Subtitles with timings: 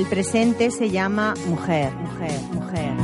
[0.00, 2.96] El presente se llama mujer, mujer, mujer.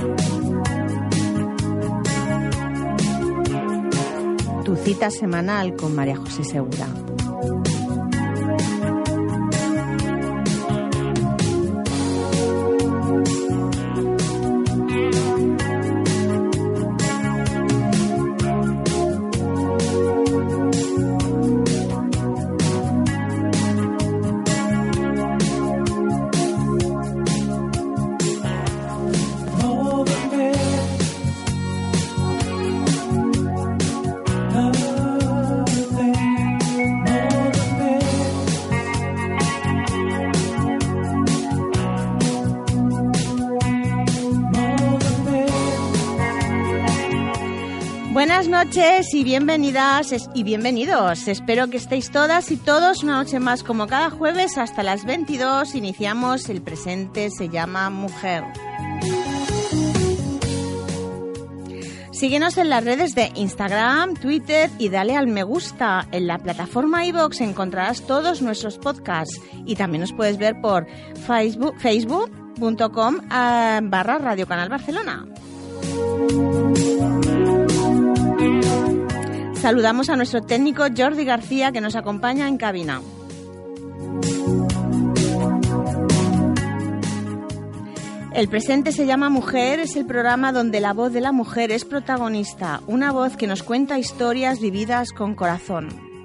[4.65, 6.87] Tu cita semanal con María José Segura.
[48.67, 51.29] Noches y bienvenidas y bienvenidos.
[51.29, 55.77] Espero que estéis todas y todos una noche más como cada jueves hasta las 22.
[55.77, 58.43] Iniciamos el presente se llama Mujer.
[62.11, 66.09] Síguenos en las redes de Instagram, Twitter y dale al me gusta.
[66.11, 70.89] En la plataforma iVoox encontrarás todos nuestros podcasts y también nos puedes ver por
[71.25, 75.25] facebook facebook.com eh, barra Radio Canal Barcelona.
[79.61, 83.01] Saludamos a nuestro técnico Jordi García que nos acompaña en cabina.
[88.35, 91.87] El presente se llama Mujer, es el programa donde la voz de la mujer es
[91.87, 96.16] protagonista, una voz que nos cuenta historias vividas con corazón.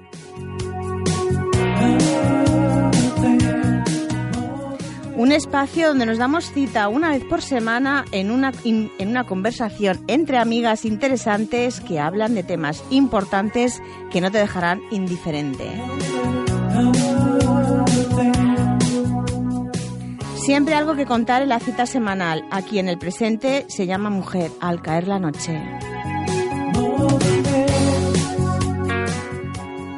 [5.22, 10.02] Un espacio donde nos damos cita una vez por semana en una, en una conversación
[10.08, 13.80] entre amigas interesantes que hablan de temas importantes
[14.10, 15.70] que no te dejarán indiferente.
[20.38, 22.44] Siempre algo que contar en la cita semanal.
[22.50, 25.62] Aquí en el presente se llama Mujer al caer la noche.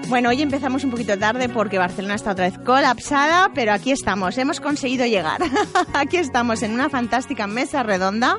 [0.08, 4.36] Bueno, hoy empezamos un poquito tarde porque Barcelona está otra vez colapsada, pero aquí estamos,
[4.36, 5.40] hemos conseguido llegar.
[5.94, 8.38] aquí estamos en una fantástica mesa redonda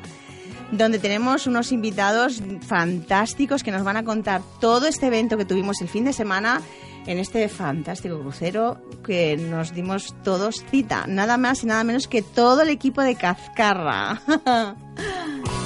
[0.71, 5.81] donde tenemos unos invitados fantásticos que nos van a contar todo este evento que tuvimos
[5.81, 6.61] el fin de semana
[7.07, 12.21] en este fantástico crucero que nos dimos todos cita, nada más y nada menos que
[12.21, 14.21] todo el equipo de Cazcarra.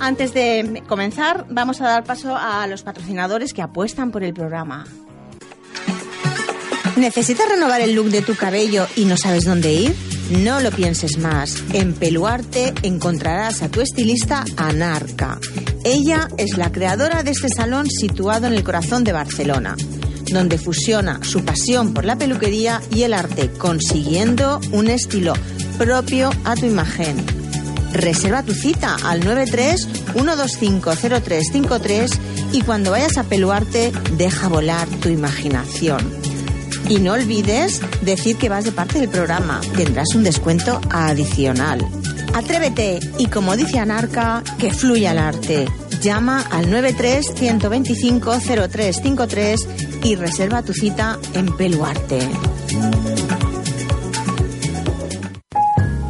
[0.00, 4.86] Antes de comenzar, vamos a dar paso a los patrocinadores que apuestan por el programa.
[6.96, 9.94] ¿Necesitas renovar el look de tu cabello y no sabes dónde ir?
[10.30, 11.62] No lo pienses más.
[11.72, 15.38] En Peluarte encontrarás a tu estilista Anarca.
[15.84, 19.76] Ella es la creadora de este salón situado en el corazón de Barcelona,
[20.32, 25.34] donde fusiona su pasión por la peluquería y el arte, consiguiendo un estilo
[25.78, 27.47] propio a tu imagen.
[27.92, 32.10] Reserva tu cita al 93 125 0353
[32.52, 36.00] y cuando vayas a peluarte, deja volar tu imaginación.
[36.88, 39.60] Y no olvides decir que vas de parte del programa.
[39.76, 41.86] Tendrás un descuento adicional.
[42.34, 45.66] Atrévete y como dice Anarca, que fluya el arte.
[46.00, 49.68] Llama al 93 125 0353
[50.04, 52.20] y reserva tu cita en Peluarte.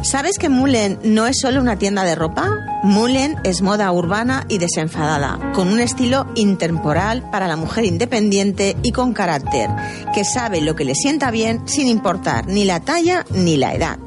[0.09, 2.49] ¿Sabes que Mullen no es solo una tienda de ropa?
[2.81, 8.91] Mullen es moda urbana y desenfadada, con un estilo intemporal para la mujer independiente y
[8.91, 9.69] con carácter,
[10.11, 13.99] que sabe lo que le sienta bien sin importar ni la talla ni la edad.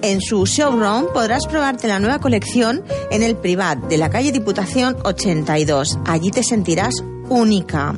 [0.00, 4.96] En su showroom podrás probarte la nueva colección en el Privat de la calle Diputación
[5.04, 5.98] 82.
[6.06, 6.94] Allí te sentirás
[7.28, 7.94] única.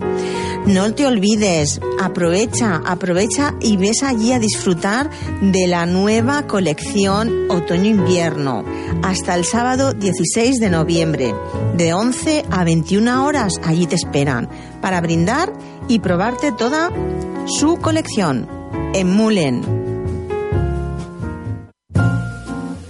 [0.67, 5.09] No te olvides, aprovecha, aprovecha y ves allí a disfrutar
[5.41, 8.65] de la nueva colección otoño-invierno
[9.03, 11.35] hasta el sábado 16 de noviembre.
[11.75, 14.49] De 11 a 21 horas allí te esperan
[14.83, 15.53] para brindar
[15.89, 16.91] y probarte toda
[17.47, 18.47] su colección.
[18.93, 19.79] En Mulen,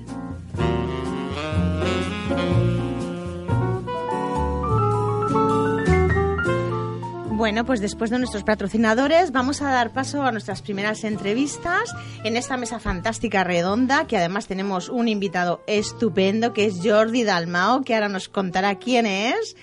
[7.42, 11.92] Bueno, pues después de nuestros patrocinadores vamos a dar paso a nuestras primeras entrevistas
[12.24, 17.82] en esta mesa fantástica redonda, que además tenemos un invitado estupendo que es Jordi Dalmao,
[17.82, 19.56] que ahora nos contará quién es.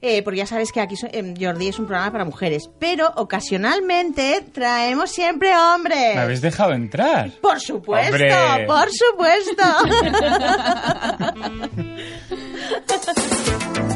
[0.00, 3.12] Eh, porque ya sabes que aquí so- em, Jordi es un programa para mujeres, pero
[3.16, 6.14] ocasionalmente traemos siempre hombres.
[6.14, 7.32] ¿Me habéis dejado entrar?
[7.42, 8.66] Por supuesto, ¡Hombre!
[8.66, 9.62] por supuesto.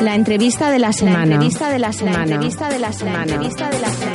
[0.00, 1.26] La entrevista de la semana.
[1.26, 2.18] La entrevista de la semana.
[2.18, 3.26] La entrevista de la semana.
[3.26, 4.10] La entrevista de la semana.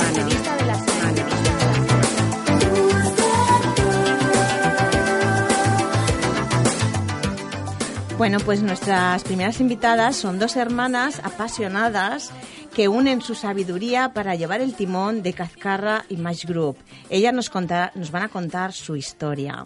[8.18, 12.30] Bueno, pues nuestras primeras invitadas son dos hermanas apasionadas
[12.74, 16.78] que unen su sabiduría para llevar el timón de Cazcarra Image Group.
[17.10, 19.64] Ellas nos, conta- nos van a contar su historia.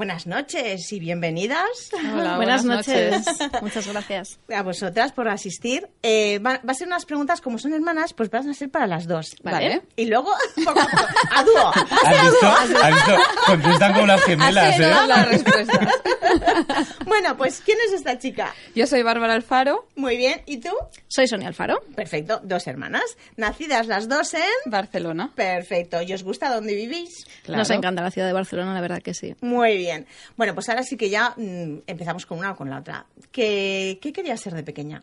[0.00, 1.90] Buenas noches y bienvenidas.
[1.92, 3.26] Hola, Buenas, buenas, noches.
[3.26, 3.52] noches.
[3.62, 4.38] Muchas gracias.
[4.48, 5.90] A vosotras por asistir.
[6.02, 8.86] Eh, va, va a ser unas preguntas, como son hermanas, pues van a ser para
[8.86, 9.36] las dos.
[9.42, 9.82] Vale.
[9.96, 10.32] Y luego,
[10.64, 11.06] poco a poco,
[11.36, 11.68] a dúo.
[11.68, 12.46] ¿Has visto?
[12.46, 13.18] ¿Has visto?
[13.44, 14.90] Contestan como las gemelas, ¿eh?
[15.06, 15.88] las respuestas.
[17.04, 18.54] Bueno, pues ¿quién es esta chica?
[18.74, 20.40] Yo soy Bárbara Alfaro, Muy bien.
[20.46, 20.70] ¿Y tú?
[21.08, 21.82] Soy Sonia Alfaro.
[21.94, 22.40] Perfecto.
[22.42, 23.18] Dos hermanas.
[23.36, 24.40] Nacidas las dos en...
[24.64, 25.30] Barcelona.
[25.34, 26.00] Perfecto.
[26.00, 27.26] ¿Y os gusta dónde vivís?
[27.42, 27.58] Claro.
[27.58, 29.34] Nos encanta la ciudad de Barcelona, la verdad que sí.
[29.42, 29.89] Muy bien.
[30.36, 33.06] Bueno, pues ahora sí que ya mm, empezamos con una o con la otra.
[33.32, 35.02] ¿Qué, qué querías ser de pequeña?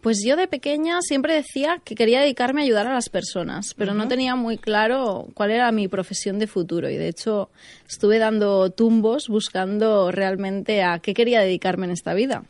[0.00, 3.94] Pues yo de pequeña siempre decía que quería dedicarme a ayudar a las personas, pero
[3.94, 7.48] no tenía muy claro cuál era mi profesión de futuro y de hecho
[7.88, 12.44] estuve dando tumbos buscando realmente a qué quería dedicarme en esta vida.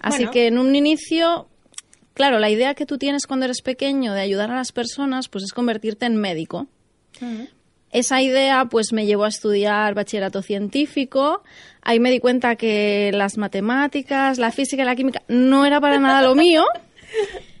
[0.00, 0.30] Así Bueno.
[0.32, 1.46] que en un inicio,
[2.14, 5.44] claro, la idea que tú tienes cuando eres pequeño de ayudar a las personas, pues
[5.44, 6.66] es convertirte en médico.
[7.94, 11.44] Esa idea pues me llevó a estudiar bachillerato científico.
[11.80, 16.00] Ahí me di cuenta que las matemáticas, la física y la química no era para
[16.00, 16.64] nada lo mío.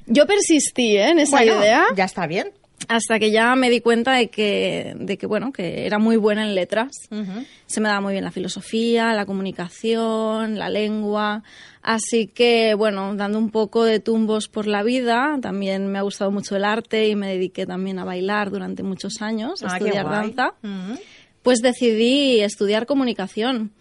[0.06, 1.10] Yo persistí ¿eh?
[1.10, 2.50] en esa Bueno, idea Ya está bien.
[2.88, 6.42] Hasta que ya me di cuenta de que, de que bueno, que era muy buena
[6.46, 6.90] en letras.
[7.66, 11.42] Se me daba muy bien la filosofía, la comunicación, la lengua.
[11.82, 16.30] Así que, bueno, dando un poco de tumbos por la vida, también me ha gustado
[16.30, 20.04] mucho el arte y me dediqué también a bailar durante muchos años, a Ah, estudiar
[20.10, 20.54] danza.
[21.42, 23.72] Pues decidí estudiar comunicación.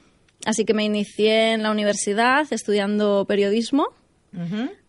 [0.45, 3.87] Así que me inicié en la universidad estudiando periodismo.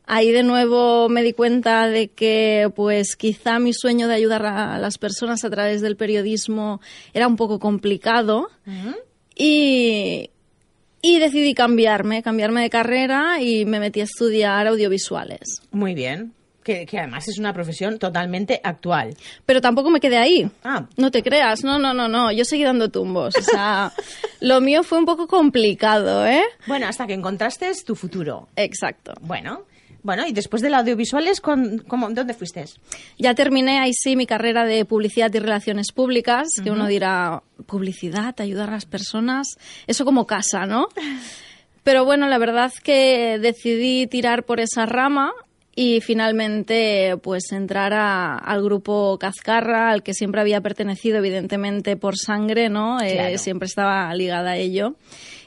[0.06, 4.78] Ahí de nuevo me di cuenta de que pues quizá mi sueño de ayudar a
[4.78, 6.80] las personas a través del periodismo
[7.14, 8.50] era un poco complicado
[9.34, 10.30] y,
[11.00, 15.62] y decidí cambiarme, cambiarme de carrera y me metí a estudiar audiovisuales.
[15.70, 16.34] Muy bien.
[16.62, 19.14] Que, que además es una profesión totalmente actual.
[19.44, 20.50] Pero tampoco me quedé ahí.
[20.64, 20.86] Ah.
[20.96, 22.32] No te creas, no, no, no, no.
[22.32, 23.36] Yo seguí dando tumbos.
[23.36, 23.92] O sea,
[24.40, 26.42] lo mío fue un poco complicado, ¿eh?
[26.66, 28.48] Bueno, hasta que encontraste tu futuro.
[28.56, 29.12] Exacto.
[29.20, 29.64] Bueno.
[30.04, 32.62] Bueno, y después del audiovisuales, ¿con- cómo- ¿dónde fuiste?
[33.18, 38.38] Ya terminé ahí sí mi carrera de publicidad y relaciones públicas, que uno dirá, publicidad,
[38.38, 39.56] ayudar a las personas,
[39.86, 40.88] eso como casa, ¿no?
[41.84, 45.32] Pero bueno, la verdad que decidí tirar por esa rama
[45.74, 52.16] y finalmente pues entrar a- al grupo Cazcarra, al que siempre había pertenecido evidentemente por
[52.18, 53.00] sangre, ¿no?
[53.00, 53.38] Eh, Claro.
[53.38, 54.96] siempre estaba ligada a ello.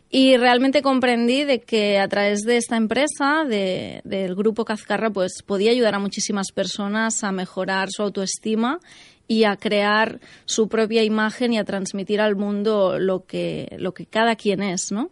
[0.10, 5.44] Y realmente comprendí de que a través de esta empresa, de- del grupo Cazcarra, pues
[5.46, 8.80] podía ayudar a muchísimas personas a mejorar su autoestima
[9.28, 14.06] y a crear su propia imagen y a transmitir al mundo lo que, lo que
[14.06, 15.10] cada quien es, ¿no?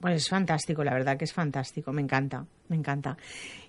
[0.00, 1.92] Pues es fantástico, la verdad que es fantástico.
[1.94, 3.16] Me encanta, me encanta.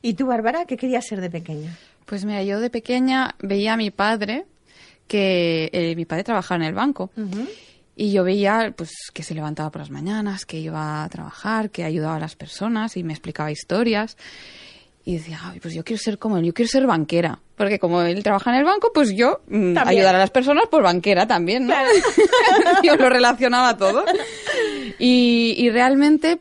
[0.01, 1.75] ¿Y tú, Bárbara, qué querías ser de pequeña?
[2.05, 4.45] Pues mira, yo de pequeña veía a mi padre,
[5.07, 7.09] que eh, mi padre trabajaba en el banco.
[8.01, 11.83] Y yo veía pues que se levantaba por las mañanas, que iba a trabajar, que
[11.83, 14.15] ayudaba a las personas y me explicaba historias.
[15.03, 17.39] Y decía, "Ay, pues yo quiero ser como él, yo quiero ser banquera.
[17.57, 20.81] Porque como él trabaja en el banco, pues yo mm, ayudar a las personas, pues
[20.81, 21.73] banquera también, ¿no?
[22.85, 24.05] yo lo relacionaba todo.
[24.97, 26.39] Y, y realmente,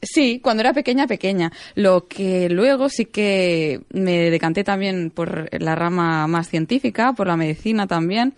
[0.00, 1.52] sí, cuando era pequeña, pequeña.
[1.74, 7.36] Lo que luego sí que me decanté también por la rama más científica, por la
[7.36, 8.32] medicina también.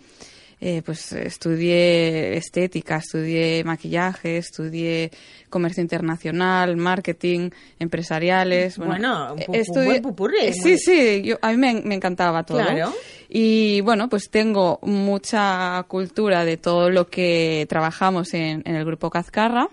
[0.59, 5.11] Eh, pues estudié estética, estudié maquillaje, estudié
[5.51, 8.77] comercio internacional, marketing, empresariales.
[8.77, 11.93] Bueno, un eh, un buen pupurri, eh, muy- Sí, sí, yo, a mí me, me
[11.95, 12.57] encantaba todo.
[12.57, 12.91] Claro.
[13.29, 19.09] Y bueno, pues tengo mucha cultura de todo lo que trabajamos en, en el grupo
[19.09, 19.69] Cazcarra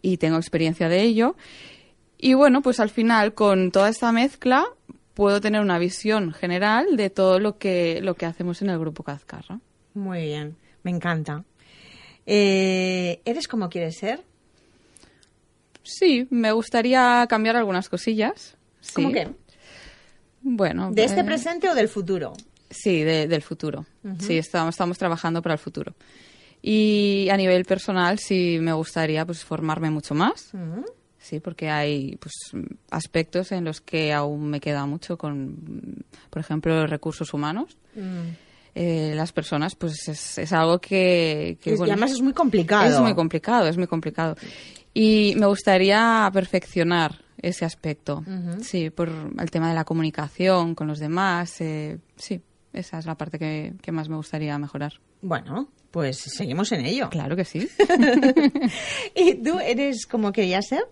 [0.00, 1.36] y tengo experiencia de ello.
[2.18, 4.64] Y bueno, pues al final con toda esta mezcla
[5.14, 9.02] puedo tener una visión general de todo lo que, lo que hacemos en el grupo
[9.02, 9.60] Cazcarra.
[9.96, 11.42] Muy bien, me encanta.
[12.26, 14.22] Eh, ¿Eres como quieres ser?
[15.82, 18.56] Sí, me gustaría cambiar algunas cosillas.
[18.80, 18.92] Sí.
[18.94, 19.28] ¿Cómo que?
[20.42, 20.90] Bueno.
[20.92, 22.34] ¿De este eh, presente o del futuro?
[22.68, 23.86] Sí, de- del futuro.
[24.18, 25.94] Sí, estamos, estamos trabajando para el futuro.
[26.60, 30.52] Y a nivel personal sí me gustaría pues formarme mucho más.
[31.18, 32.34] Sí, porque hay pues
[32.90, 37.76] aspectos en los que aún me queda mucho con, por ejemplo, recursos humanos.
[38.78, 41.56] Eh, las personas, pues es, es algo que...
[41.62, 42.84] que, Es- y bueno, además es muy complicado.
[42.92, 44.36] es muy complicado, es muy complicado.
[44.92, 48.22] Y me gustaría perfeccionar ese aspecto.
[48.60, 51.58] Sí, por el tema de la comunicación con los demás.
[51.62, 52.42] eh, sí,
[52.74, 54.92] esa es la parte que, que más me gustaría mejorar.
[55.22, 57.08] Bueno, pues seguimos en ello.
[57.08, 57.66] Claro que sí.
[59.14, 60.84] ¿Y tú eres como querías ser?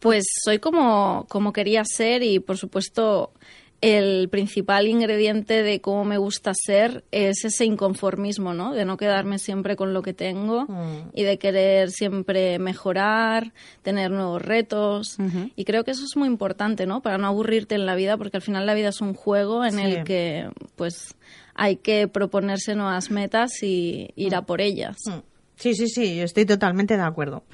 [0.00, 3.32] Pues soy como, como quería ser y por supuesto
[3.80, 8.74] el principal ingrediente de cómo me gusta ser es ese inconformismo, ¿no?
[8.74, 11.10] De no quedarme siempre con lo que tengo Mm.
[11.14, 15.16] y de querer siempre mejorar, tener nuevos retos.
[15.54, 17.02] Y creo que eso es muy importante, ¿no?
[17.02, 19.74] Para no aburrirte en la vida, porque al final la vida es un juego en
[19.74, 19.80] Sí.
[19.82, 21.14] el que, pues,
[21.54, 24.96] hay que proponerse nuevas metas y ir a por ellas.
[25.06, 25.18] Mm.
[25.56, 27.44] Sí, sí, sí, yo estoy totalmente de acuerdo.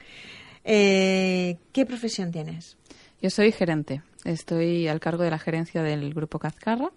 [0.65, 2.77] Eh, ¿Qué profesión tienes?
[3.21, 4.03] Yo soy gerente.
[4.25, 6.91] Estoy al cargo de la gerencia del grupo Cazcarra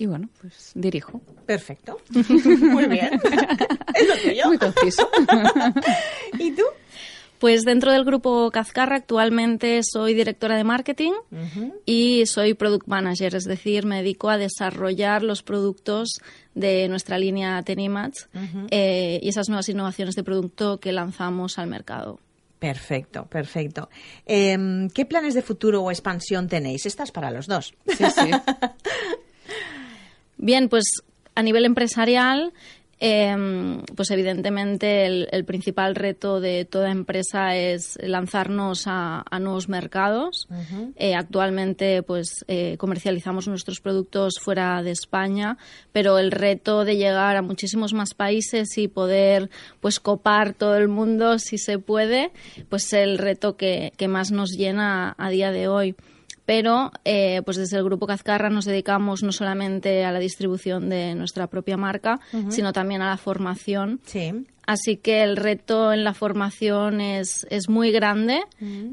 [0.00, 1.20] y bueno, pues dirijo.
[1.44, 1.98] Perfecto.
[2.10, 3.20] Muy bien.
[3.94, 4.46] es lo tuyo.
[4.46, 5.06] Muy conciso.
[6.38, 6.62] ¿Y tú?
[7.38, 11.12] Pues dentro del grupo Cazcarra actualmente soy directora de marketing
[11.84, 16.20] y soy product manager, es decir, me dedico a desarrollar los productos
[16.54, 18.28] de nuestra línea Tenimats
[18.70, 22.20] eh, y esas nuevas innovaciones de producto que lanzamos al mercado.
[22.60, 23.88] Perfecto, perfecto.
[24.26, 26.84] Em, ¿Qué planes de futuro o expansión tenéis?
[26.84, 27.72] Estas para los dos.
[27.86, 28.30] Sí, sí.
[30.36, 30.84] Bien, pues
[31.34, 32.52] a nivel empresarial,
[33.00, 39.68] em, pues evidentemente el, el principal reto de toda empresa es lanzarnos a, a nuevos
[39.68, 40.46] mercados.
[40.96, 45.56] Eh, actualmente, pues eh, comercializamos nuestros productos fuera de España,
[45.92, 50.88] pero el reto de llegar a muchísimos más países y poder, pues copar todo el
[50.88, 52.30] mundo, si se puede,
[52.68, 55.94] pues es el reto que, que más nos llena a día de hoy
[56.50, 61.14] pero eh, pues desde el grupo Cazcarra nos dedicamos no solamente a la distribución de
[61.14, 64.00] nuestra propia marca, sino también a la formación.
[64.04, 64.32] Sí.
[64.66, 68.40] Así que el reto en la formación es, es muy grande.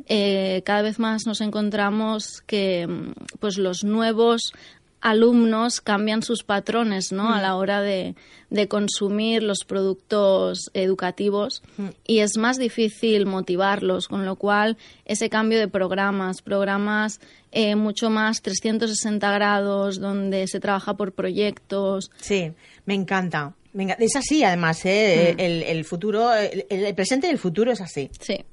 [0.06, 4.54] Eh, cada vez más nos encontramos que mm, pues los nuevos
[5.02, 7.34] alumnos cambian sus patrones ¿no?
[7.34, 8.16] a la hora de,
[8.50, 11.62] de consumir los productos educativos
[12.06, 17.20] y es más difícil motivarlos, con lo cual ese cambio de programas, programas
[17.60, 22.52] eh, mucho más 360 grados, donde se trabaja por proyectos, Sí,
[22.86, 23.56] me encanta.
[23.74, 25.36] Me Es así, además, ¿eh?
[25.40, 28.12] el, el futuro, el, el presente y el futuro es así.
[28.20, 28.46] Sí.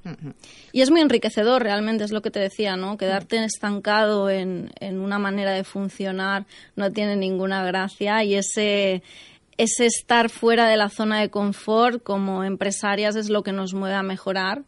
[0.72, 2.96] Y es muy enriquecedor, realmente, es lo que te decía, ¿no?
[2.96, 9.02] Quedarte estancado en, en una manera de funcionar no tiene ninguna gracia y ese,
[9.56, 13.94] ese estar fuera de la zona de confort como empresarias es lo que nos mueve
[13.94, 14.62] a mejorar.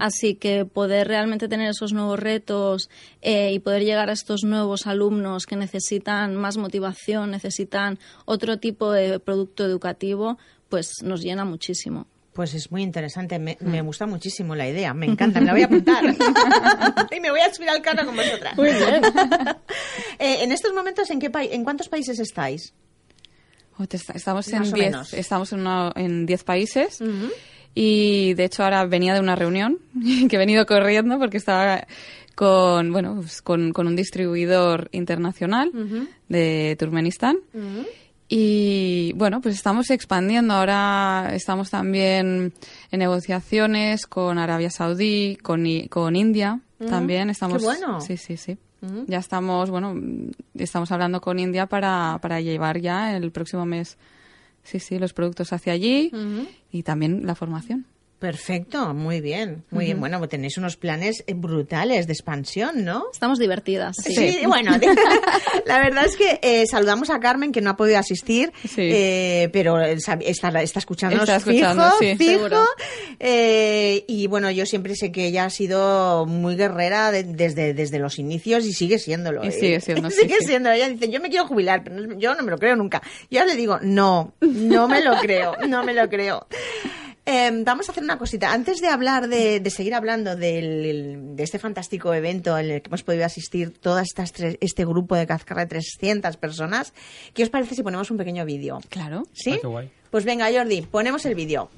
[0.00, 2.90] Así que poder realmente tener esos nuevos retos
[3.22, 8.92] eh, y poder llegar a estos nuevos alumnos que necesitan más motivación, necesitan otro tipo
[8.92, 12.06] de producto educativo, pues nos llena muchísimo.
[12.32, 15.62] Pues es muy interesante, me, me gusta muchísimo la idea, me encanta, me la voy
[15.62, 16.02] a apuntar.
[17.14, 18.56] y me voy a subir al carro con vosotras.
[20.18, 22.74] Eh, en estos momentos, ¿en, qué ¿en cuántos países estáis?
[24.14, 25.14] Estamos en o 10 menos.
[25.14, 27.00] estamos en una- en 10 países.
[27.74, 29.78] Y de hecho ahora venía de una reunión
[30.28, 31.86] que he venido corriendo porque estaba
[32.34, 35.70] con bueno pues con, con un distribuidor internacional
[36.28, 37.36] de Turkmenistán.
[38.28, 40.54] Y bueno pues estamos expandiendo.
[40.54, 42.52] Ahora estamos también
[42.90, 48.00] en negociaciones con Arabia Saudí con, con India también estamos bueno.
[48.00, 48.58] sí sí sí.
[49.06, 49.94] Ya estamos bueno
[50.54, 53.96] estamos hablando con India para, para llevar ya el próximo mes
[54.64, 56.10] sí sí los productos hacia allí
[56.70, 57.86] y también la formación
[58.22, 59.98] Perfecto, muy bien, muy bien.
[59.98, 63.06] Bueno, tenéis unos planes eh, brutales de expansión, ¿no?
[63.12, 63.96] Estamos divertidas.
[63.96, 64.70] Sí, bueno,
[65.66, 68.82] la verdad es que eh, saludamos a Carmen, que no ha podido asistir, Sí.
[68.92, 72.16] eh, pero está, está, está escuchándonos Está escuchando, fijo, sí.
[72.16, 72.64] fijo.
[73.18, 77.98] Eh, y bueno, yo siempre sé que ella ha sido muy guerrera de- desde, desde
[77.98, 79.44] los inicios y sigue siéndolo.
[79.44, 79.50] Y ¿eh?
[79.52, 80.70] sigue siendo, sí, sigue siendo.
[80.70, 83.02] Ella dice, yo me quiero jubilar, pero yo no me lo creo nunca.
[83.32, 86.46] Yo le digo, no, no me lo creo, no me lo creo.
[87.24, 88.52] Eh, vamos a hacer una cosita.
[88.52, 92.88] Antes de hablar, de, de seguir hablando del- de este fantástico evento en el que
[92.88, 96.92] hemos podido asistir todas estas tres- este grupo de Cazcarra de 300 personas,
[97.32, 98.80] ¿qué os parece si ponemos un pequeño vídeo?
[98.88, 99.52] claro ¿Sí?
[99.54, 99.90] Ah, qué guay.
[100.10, 101.70] Pues venga, Jordi, ponemos el vídeo.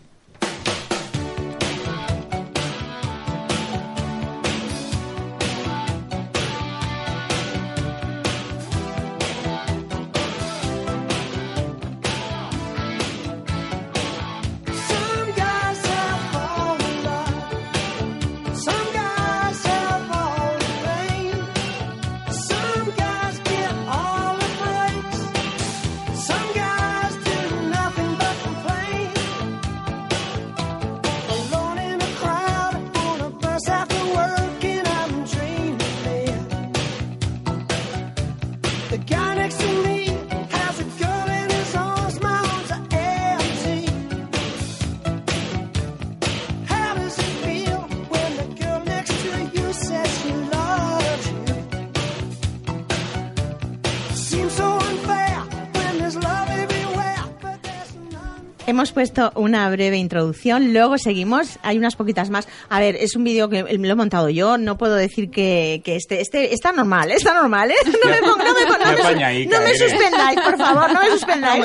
[58.66, 62.48] Hemos puesto una breve introducción, luego seguimos, hay unas poquitas más.
[62.70, 65.82] A ver, es un vídeo que me lo he montado yo, no puedo decir que,
[65.84, 67.16] que este, este está normal, ¿eh?
[67.16, 67.74] está normal, ¿eh?
[67.84, 71.64] No me, pongo- no me, no me no me suspendáis, por favor, no me suspendáis.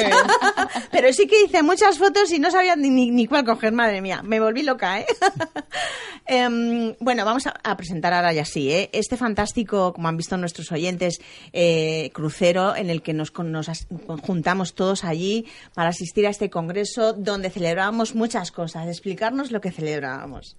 [0.92, 4.02] Pero sí que hice muchas fotos y no sabía ni, ni, ni cuál coger, madre
[4.02, 5.06] mía, me volví loca, ¿eh?
[6.32, 8.92] Em, bueno, vamos a, a presentar ahora ya sí, ¿eh?
[8.94, 11.20] Este fantástico, como han visto nuestros oyentes,
[11.54, 13.68] eh, crucero en el que nos, con- nos
[14.22, 18.88] juntamos todos allí para asistir a este congreso donde celebrábamos muchas cosas.
[18.88, 20.56] Explicarnos lo que celebrábamos.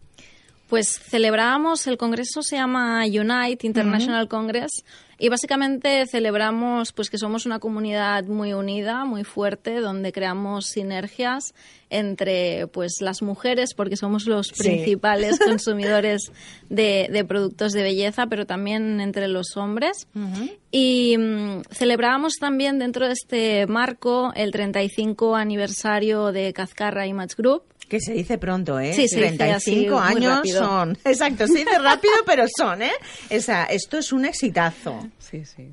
[0.71, 4.71] Pues celebrábamos, el congreso se llama Unite International Congress
[5.19, 11.55] y básicamente celebramos pues que somos una comunidad muy unida, muy fuerte, donde creamos sinergias
[11.91, 14.63] entre pues las mujeres, porque somos los Sí.
[14.63, 16.31] principales consumidores
[16.69, 20.07] de, de productos de belleza, pero también entre los hombres.
[20.71, 27.65] Y mm, celebrábamos también dentro de este marco el 35 aniversario de Cazcarra Image Group.
[27.91, 28.93] Que se dice pronto, ¿eh?
[28.95, 30.97] Sí, se dice 35 así, muy años son.
[31.05, 32.93] Exacto, se dice rápido, pero son, ¿eh?
[33.29, 35.09] Esa, esto es un exitazo.
[35.19, 35.73] Sí, sí.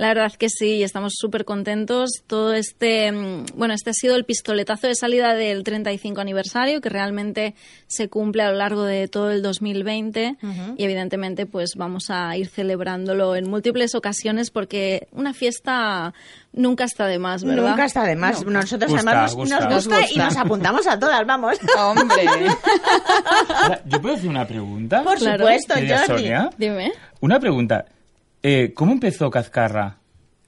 [0.00, 2.08] La verdad que sí, estamos súper contentos.
[2.26, 6.88] Todo este, mm, bueno, este ha sido el pistoletazo de salida del 35 aniversario, que
[6.88, 7.54] realmente
[7.86, 10.38] se cumple a lo largo de todo el 2020
[10.78, 16.14] y evidentemente pues vamos a ir celebrándolo en múltiples ocasiones porque una fiesta
[16.54, 17.68] nunca está de más, ¿verdad?
[17.68, 18.42] Nunca está de más.
[18.46, 19.60] Nosotros Gusta, además nos, gusta.
[19.60, 21.58] nos gusta Nos y nos apuntamos a todas, vamos.
[21.78, 22.26] Hombre.
[23.54, 25.02] Ahora, ¿Yo puedo hacer una pregunta?
[25.02, 25.44] Por Claro.
[25.44, 26.06] supuesto, Jordi.
[26.06, 26.48] Sonia.
[26.56, 26.92] Dime.
[27.20, 27.84] Una pregunta.
[28.42, 29.98] Eh, ¿Cómo empezó Cazcarra?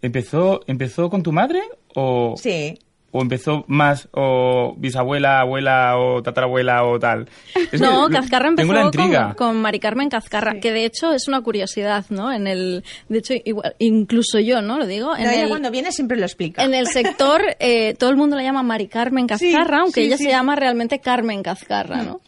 [0.00, 1.60] ¿Empezó, ¿Empezó con tu madre
[1.94, 2.78] o, Sí.
[3.12, 7.28] o empezó más o bisabuela, abuela o tatarabuela o tal?
[7.70, 9.34] Es no, que Cazcarra Tengo la empezó intriga.
[9.34, 12.32] con, con Mari Carmen Cazcarra, que de hecho es una curiosidad, ¿no?
[12.32, 14.78] En el, de hecho, igual, incluso yo, ¿no?
[14.78, 15.14] Lo digo.
[15.14, 16.64] En No, ella el, cuando viene siempre lo explica.
[16.64, 20.16] En el sector, eh, todo el mundo la llama Mari Carmen Cazcarra, aunque sí, ella
[20.16, 20.24] sí.
[20.24, 22.20] se llama realmente Carmen Cazcarra, ¿no?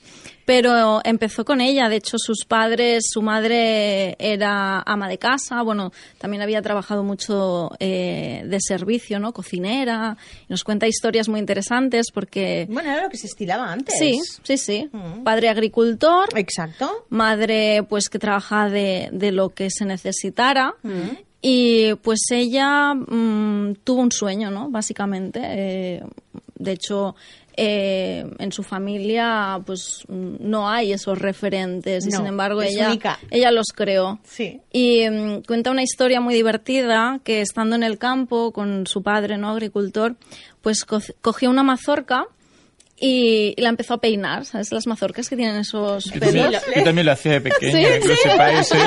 [0.44, 5.92] Pero empezó con ella, de hecho sus padres, su madre era ama de casa, bueno,
[6.18, 9.32] también había trabajado mucho eh, de servicio, ¿no?
[9.32, 12.66] Cocinera, y nos cuenta historias muy interesantes porque...
[12.68, 13.98] Bueno, era lo que se estilaba antes.
[13.98, 14.90] Sí, sí, sí.
[15.24, 17.06] Padre agricultor, Exacto.
[17.08, 20.74] madre pues que trabaja de, de lo que se necesitara
[21.40, 26.02] y pues ella mm, tuvo un sueño no básicamente Eh,
[26.56, 27.14] de hecho
[27.56, 33.18] eh, en su familia pues no hay esos referentes y sin embargo ella única.
[33.30, 34.60] ella los creó Sí.
[34.72, 39.38] y mm, cuenta una historia muy divertida que estando en el campo con su padre,
[39.38, 39.50] ¿no?
[39.50, 40.16] Agricultor,
[40.62, 42.26] pues co- cogió una mazorca
[42.96, 44.70] y, y la empezó a peinar, ¿sabes?
[44.72, 46.62] Las mazorcas que tienen esos Yo también, pelos.
[46.76, 48.78] yo también lo hacía de pequeña, Sí, que lo sepáis, ¿eh?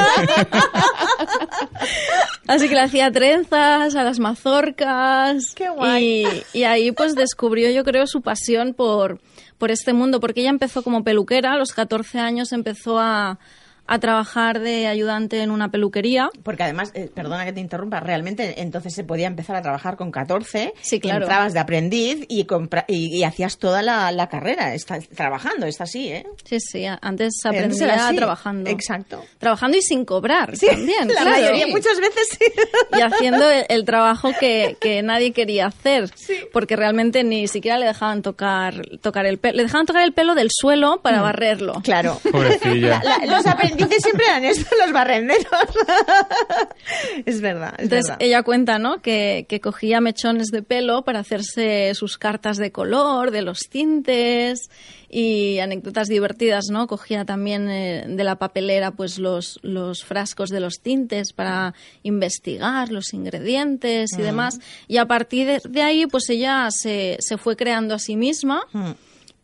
[2.47, 5.53] Así que le hacía trenzas a las mazorcas.
[5.53, 6.25] Qué guay.
[6.53, 9.19] Y, y ahí pues descubrió, yo creo, su pasión por,
[9.57, 13.39] por este mundo, porque ella empezó como peluquera, a los 14 años empezó a,
[13.87, 16.29] a trabajar de ayudante en una peluquería.
[16.43, 20.11] Porque además, eh, perdona que te interrumpa, realmente entonces se podía empezar a trabajar con
[20.11, 20.73] 14.
[20.81, 21.23] Sí, claro.
[21.25, 24.73] Entrabas de aprendiz y, compra- y, y hacías toda la, la carrera.
[24.73, 26.25] Estás trabajando, es así, ¿eh?
[26.43, 28.69] Sí, sí, antes aprendía trabajando.
[28.69, 29.23] Exacto.
[29.37, 31.07] Trabajando y sin cobrar Sí, también.
[31.07, 31.29] la claro.
[31.31, 32.45] mayoría, muchas veces sí.
[32.97, 36.09] y haciendo el, el trabajo que, que nadie quería hacer,
[36.53, 39.57] porque realmente ni siquiera le dejaban tocar, tocar el pelo.
[39.57, 41.81] Le dejaban tocar el pelo del suelo para barrerlo.
[41.83, 42.19] Claro.
[42.31, 43.01] Pobrecilla.
[43.03, 43.45] La- la- los
[43.77, 45.45] siempre eran estos, los barrenderos.
[47.25, 48.17] es verdad, es Entonces verdad.
[48.21, 49.01] ella cuenta, ¿no?
[49.01, 54.69] Que, que cogía mechones de pelo para hacerse sus cartas de color, de los tintes
[55.09, 56.87] y anécdotas divertidas, ¿no?
[56.87, 62.91] Cogía también eh, de la papelera pues los, los frascos de los tintes para investigar
[62.91, 64.59] los ingredientes y demás.
[64.87, 68.63] Y a partir de, de ahí pues ella se, se fue creando a sí misma.
[68.73, 68.91] Mm.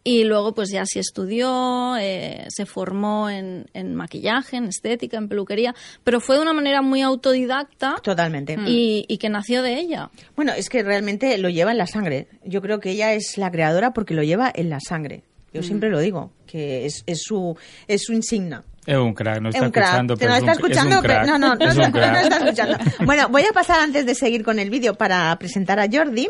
[0.06, 5.30] Y luego, pues ya sí estudió, eh, se formó en, en maquillaje, en estética, en
[5.30, 8.58] peluquería, pero fue de una manera muy autodidacta Totalmente.
[8.68, 10.12] y, y que nació de ella.
[10.36, 12.28] Bueno, es que realmente lo lleva en la sangre.
[12.44, 15.24] Yo creo que ella es la creadora porque lo lleva en la sangre.
[15.54, 15.64] Yo Mm.
[15.64, 17.56] siempre lo digo, que es, es su,
[17.88, 18.64] es su insignia.
[18.86, 21.66] Es un crack, no Es está escuchando, pero no está escuchando, pero no, no, no,
[21.66, 22.78] Es está, escuchando.
[23.06, 26.30] Bueno, voy a pasar antes de seguir con el vídeo para presentar a Jordi,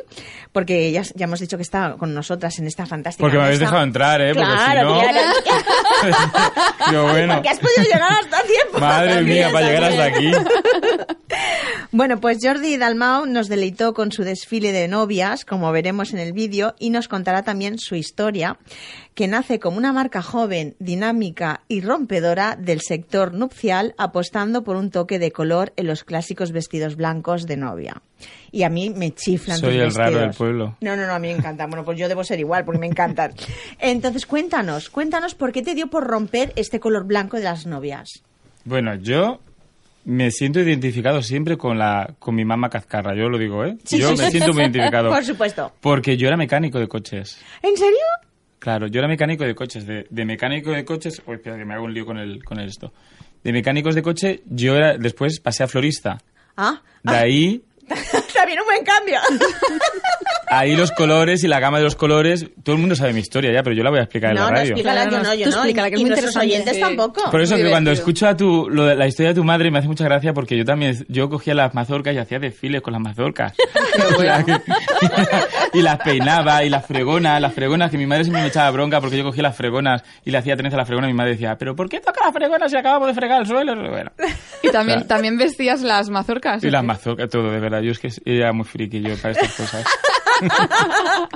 [0.52, 3.60] porque ya, ya hemos dicho que está con nosotras en esta fantástica Porque me habéis
[3.60, 4.34] dejado entrar, ¿eh?
[4.34, 4.94] Porque Claro,
[7.12, 7.34] bueno.
[7.36, 8.80] porque has podido llegar hasta tiempo.
[8.80, 10.32] Madre mía, para llegar hasta aquí.
[11.92, 16.34] Bueno, pues Jordi Dalmau nos deleitó con su desfile de novias, como veremos en el
[16.34, 18.58] vídeo, y nos contará también su historia,
[19.16, 24.90] que nace como una marca joven, dinámica y rompedora del sector nupcial, apostando por un
[24.90, 28.02] toque de color en los clásicos vestidos blancos de novia.
[28.52, 30.78] Y a mí me chiflan Soy tus el raro del pueblo.
[30.82, 31.70] No, no, no, a mí me encantan.
[31.70, 33.34] Bueno, pues yo debo ser igual porque me encantan.
[33.80, 38.24] Entonces, cuéntanos, cuéntanos por qué te dio por romper este color blanco de las novias.
[38.66, 39.40] Bueno, yo
[40.06, 43.78] me siento identificado siempre con la con mi mamá Cazcarra, yo lo digo, ¿eh?
[43.84, 44.32] Sí, yo sí, me sí.
[44.32, 45.10] siento muy identificado.
[45.14, 45.72] Por supuesto.
[45.82, 47.40] Porque yo era mecánico de coches.
[47.62, 48.00] ¿En serio?
[48.64, 49.86] Claro, yo era mecánico de coches.
[49.86, 51.22] De, de mecánico de coches...
[51.28, 52.94] Uy, espera, que me hago un lío con el, con el esto.
[53.44, 54.98] De mecánicos de coche, yo era...
[54.98, 56.20] Después pasé a florista.
[56.56, 57.64] Ah, De ahí...
[58.34, 59.20] también un buen cambio.
[60.48, 62.46] Ahí los colores y la gama de los colores...
[62.64, 64.42] Todo el mundo sabe mi historia ya, pero yo la voy a explicar en la
[64.44, 64.62] no, radio.
[64.72, 65.56] explícala, No, yo no, yo tú no.
[65.58, 66.54] explícala, que es y muy nuestros interesante.
[66.56, 66.82] oyentes Sí.
[66.82, 67.32] tampoco.
[67.32, 69.72] Por eso Muy que cuando escucho a tu, lo de- la historia de tu madre
[69.72, 72.94] me hace mucha gracia porque yo también, yo cogía las mazorcas y hacía desfiles con
[72.94, 73.54] las mazorcas.
[75.74, 79.02] Y las peinaba y las fregonas, las fregonas que mi madre siempre me echaba bronca
[79.02, 81.32] porque yo cogía las fregonas y le hacía tener a la fregona y mi madre
[81.32, 83.74] decía, pero ¿por qué toca las fregonas si acabamos de fregar el suelo?
[83.90, 84.12] Bueno,
[84.62, 86.64] Y también, también vestías las mazorcas.
[86.64, 87.82] y ¿o las mazorcas, todo, de verdad.
[87.86, 89.86] Yo es que era muy friki yo para estas cosas.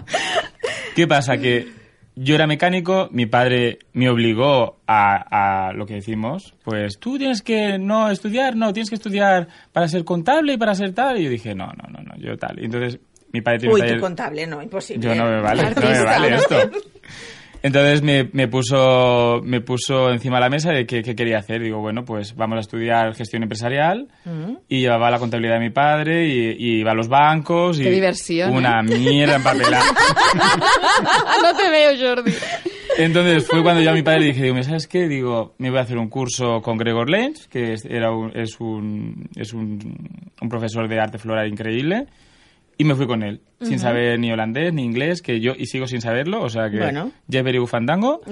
[0.96, 1.38] ¿Qué pasa?
[1.38, 1.68] Que
[2.16, 7.42] yo era mecánico, mi padre me obligó a, a lo que decimos, pues tú tienes
[7.44, 11.20] que no estudiar, no, tienes que estudiar para ser contable y para ser tal.
[11.20, 12.60] Y yo dije, no, no, no, no, yo tal.
[12.60, 13.00] Y entonces
[13.32, 15.04] mi padre tiene un Uy, taller- tu contable, no, imposible.
[15.08, 16.36] yo no me vale, no me vale ¿no?
[16.38, 16.56] esto.
[17.64, 21.62] Entonces me, me puso me puso encima de la mesa de qué, qué quería hacer.
[21.62, 24.08] Digo, bueno, pues vamos a estudiar gestión empresarial.
[24.68, 27.80] Y llevaba la contabilidad de mi padre y, y iba a los bancos.
[27.80, 29.84] Y Qué diversión, Una mierda empapelada.
[31.42, 32.34] no te veo, Jordi.
[32.98, 35.08] Entonces fue cuando yo a mi padre le dije, digo, ¿sabes qué?
[35.08, 38.60] Digo, me voy a hacer un curso con Gregor Lenz, que es, era un, es,
[38.60, 39.80] un, es un,
[40.42, 42.08] un profesor de arte floral increíble.
[42.78, 45.88] Y me fui con él, sin saber ni holandés ni inglés, que yo y sigo
[45.88, 47.12] sin saberlo, o sea que Bueno.
[47.28, 48.22] ya fandango.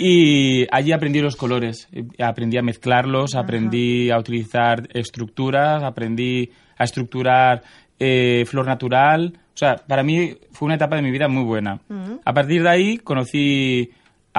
[0.00, 6.84] Y allí aprendí los colores, eh, aprendí a mezclarlos, aprendí a utilizar estructuras, aprendí a
[6.84, 7.64] estructurar
[7.98, 9.32] eh, flor natural.
[9.36, 11.80] O sea, para mí fue una etapa de mi vida muy buena.
[12.24, 13.90] A partir de ahí conocí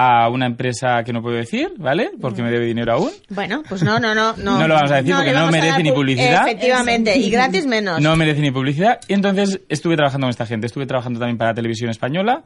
[0.02, 2.10] a una empresa que no puedo decir, ¿vale?
[2.20, 3.10] Porque me debe dinero aún.
[3.28, 4.34] Bueno, pues no, no, no.
[4.36, 6.46] No, No lo vamos a decir porque no vamos a merece ni pu- publicidad.
[6.48, 8.00] Efectivamente, y gratis menos.
[8.00, 9.00] No merece ni publicidad.
[9.08, 10.66] Y entonces estuve trabajando con esta gente.
[10.66, 12.42] Estuve trabajando también para Televisión Española,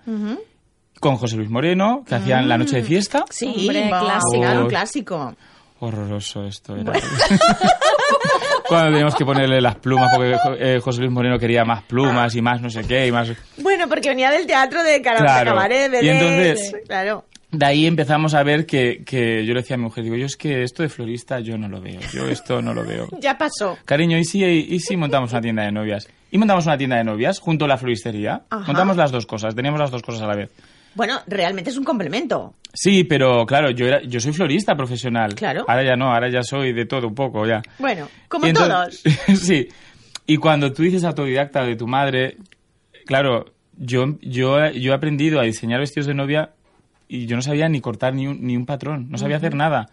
[1.01, 3.25] con José Luis Moreno, que hacían La Noche de Fiesta.
[3.31, 4.65] Sí, Hombre, clásico.
[4.65, 4.69] Oh.
[4.69, 5.35] clásico.
[5.81, 6.93] Horroroso esto era.
[8.69, 12.41] Cuando teníamos que ponerle las plumas, porque eh, José Luis Moreno quería más plumas y
[12.41, 13.31] más no sé qué y más...
[13.59, 15.51] Bueno, porque venía del teatro de cara Claro.
[15.51, 17.25] cabaret, Y entonces- Claro.
[17.57, 20.27] De ahí empezamos a ver que, que yo le decía a mi mujer, digo, yo
[20.27, 23.09] es que esto de florista yo no lo veo, yo esto no lo veo.
[23.21, 23.79] Ya pasó.
[23.85, 26.09] Cariño, ¿y si, y si montamos una tienda de novias?
[26.31, 28.43] Y montamos una tienda de novias junto a la floristería.
[28.51, 28.67] Ajá.
[28.67, 30.51] Montamos las dos cosas, teníamos las dos cosas a la vez.
[30.95, 32.55] Bueno, realmente es un complemento.
[32.73, 35.35] Sí, pero claro, yo era, yo soy florista profesional.
[35.35, 35.65] Claro.
[35.69, 37.63] Ahora ya no, ahora ya soy de todo un poco ya.
[37.79, 39.41] Bueno, como entonces- todos.
[39.41, 39.69] sí.
[40.27, 42.37] Y cuando tú dices autodidacta de tu madre,
[43.07, 46.51] claro, yo, yo, yo he aprendido a diseñar vestidos de novia
[47.09, 49.87] y yo no sabía ni cortar ni un, ni un patrón, no sabía hacer nada.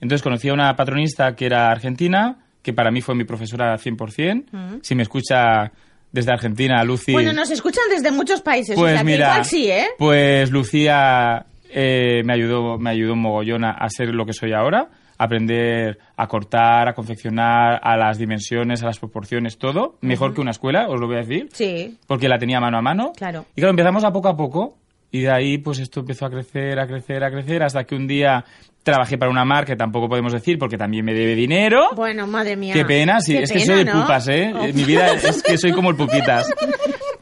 [0.00, 4.80] Entonces conocí a una patronista que era argentina, que para mí fue mi profesora 100%.
[4.82, 5.72] Si me escucha
[6.12, 7.12] desde Argentina, Lucy...
[7.12, 8.74] Bueno, nos escuchan desde muchos países.
[8.76, 9.86] Pues o sea, que mira, igual sí, ¿eh?
[9.96, 14.52] pues Lucía eh, me ayudó, me ayudó un mogollón a, a ser lo que soy
[14.52, 20.34] ahora, a aprender a cortar, a confeccionar, a las dimensiones, a las proporciones, todo, mejor
[20.34, 21.96] que una escuela, os lo voy a decir, Sí.
[22.06, 23.12] porque la tenía mano a mano.
[23.16, 23.46] Claro.
[23.54, 24.76] Y claro, empezamos a poco a poco
[25.10, 28.06] y de ahí pues esto empezó a crecer, a crecer, a crecer, hasta que un
[28.06, 28.44] día
[28.82, 31.90] trabajé para una marca que tampoco podemos decir porque también me debe dinero.
[31.94, 32.72] Bueno, madre mía.
[32.72, 34.00] Qué pena, sí, Qué es que pena, soy de ¿no?
[34.02, 34.52] pupas, ¿eh?
[34.54, 34.62] Oh.
[34.72, 36.52] Mi vida es que soy como el pupitas.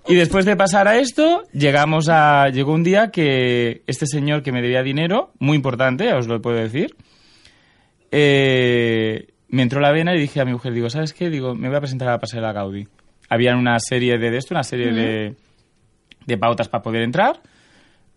[0.07, 4.53] Y después de pasar a esto, llegamos a llegó un día que este señor que
[4.53, 6.95] me debía dinero, muy importante, os lo puedo decir,
[8.11, 11.29] eh, me entró la vena y dije a mi mujer, digo, ¿sabes qué?
[11.29, 12.87] Digo, me voy a presentar a la pasarela Gaudí.
[13.29, 15.37] Había una serie de, de esto, una serie de,
[16.25, 17.43] de pautas para poder entrar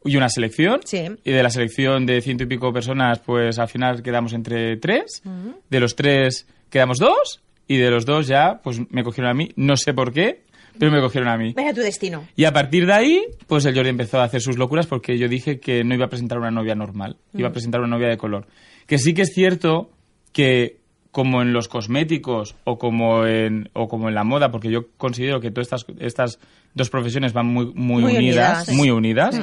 [0.03, 0.81] y una selección.
[0.83, 1.03] Sí.
[1.23, 5.21] Y de la selección de ciento y pico personas, pues al final quedamos entre tres.
[5.69, 7.41] De los tres quedamos dos.
[7.67, 9.49] Y de los dos ya, pues me cogieron a mí.
[9.55, 10.43] No sé por qué.
[10.77, 11.53] pero me cogieron a mí.
[11.57, 12.27] Era tu destino.
[12.35, 15.27] Y a partir de ahí, pues el Jordi empezó a hacer sus locuras porque yo
[15.29, 18.17] dije que no iba a presentar una novia normal, iba a presentar una novia de
[18.17, 18.47] color.
[18.87, 19.91] Que sí que es cierto
[20.33, 20.77] que
[21.11, 25.39] como en los cosméticos o como en, o como en la moda, porque yo considero
[25.41, 26.39] que todas estas, estas
[26.73, 28.75] dos profesiones van muy, muy, Muy unidas, unidas.
[28.77, 29.41] muy unidas,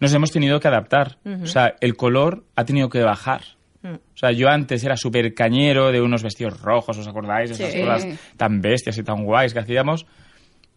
[0.00, 1.18] nos hemos tenido que adaptar.
[1.42, 3.42] O sea, el color ha tenido que bajar.
[3.84, 7.50] O sea, yo antes era súper cañero de unos vestidos rojos, ¿os acordáis?
[7.50, 7.80] Esas Sí.
[7.80, 8.06] cosas
[8.38, 10.06] tan bestias y tan guays que hacíamos.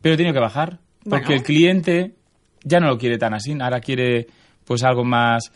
[0.01, 0.79] Pero he tenido que bajar.
[1.09, 1.35] Porque Bueno.
[1.39, 2.15] el cliente
[2.63, 3.57] ya no lo quiere tan así.
[3.61, 4.27] Ahora quiere
[4.65, 5.53] pues algo más,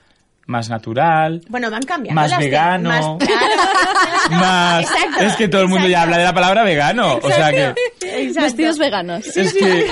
[0.48, 2.22] más natural, Bueno, van cambiando.
[2.22, 2.88] Más vegano.
[2.90, 4.30] más- claro.
[4.30, 4.82] más...
[4.90, 7.16] Exacto, es que todo el mundo ya habla de la palabra vegano.
[7.22, 8.42] O sea que Exacto.
[8.44, 9.28] Vestidos veganos.
[9.36, 9.88] es que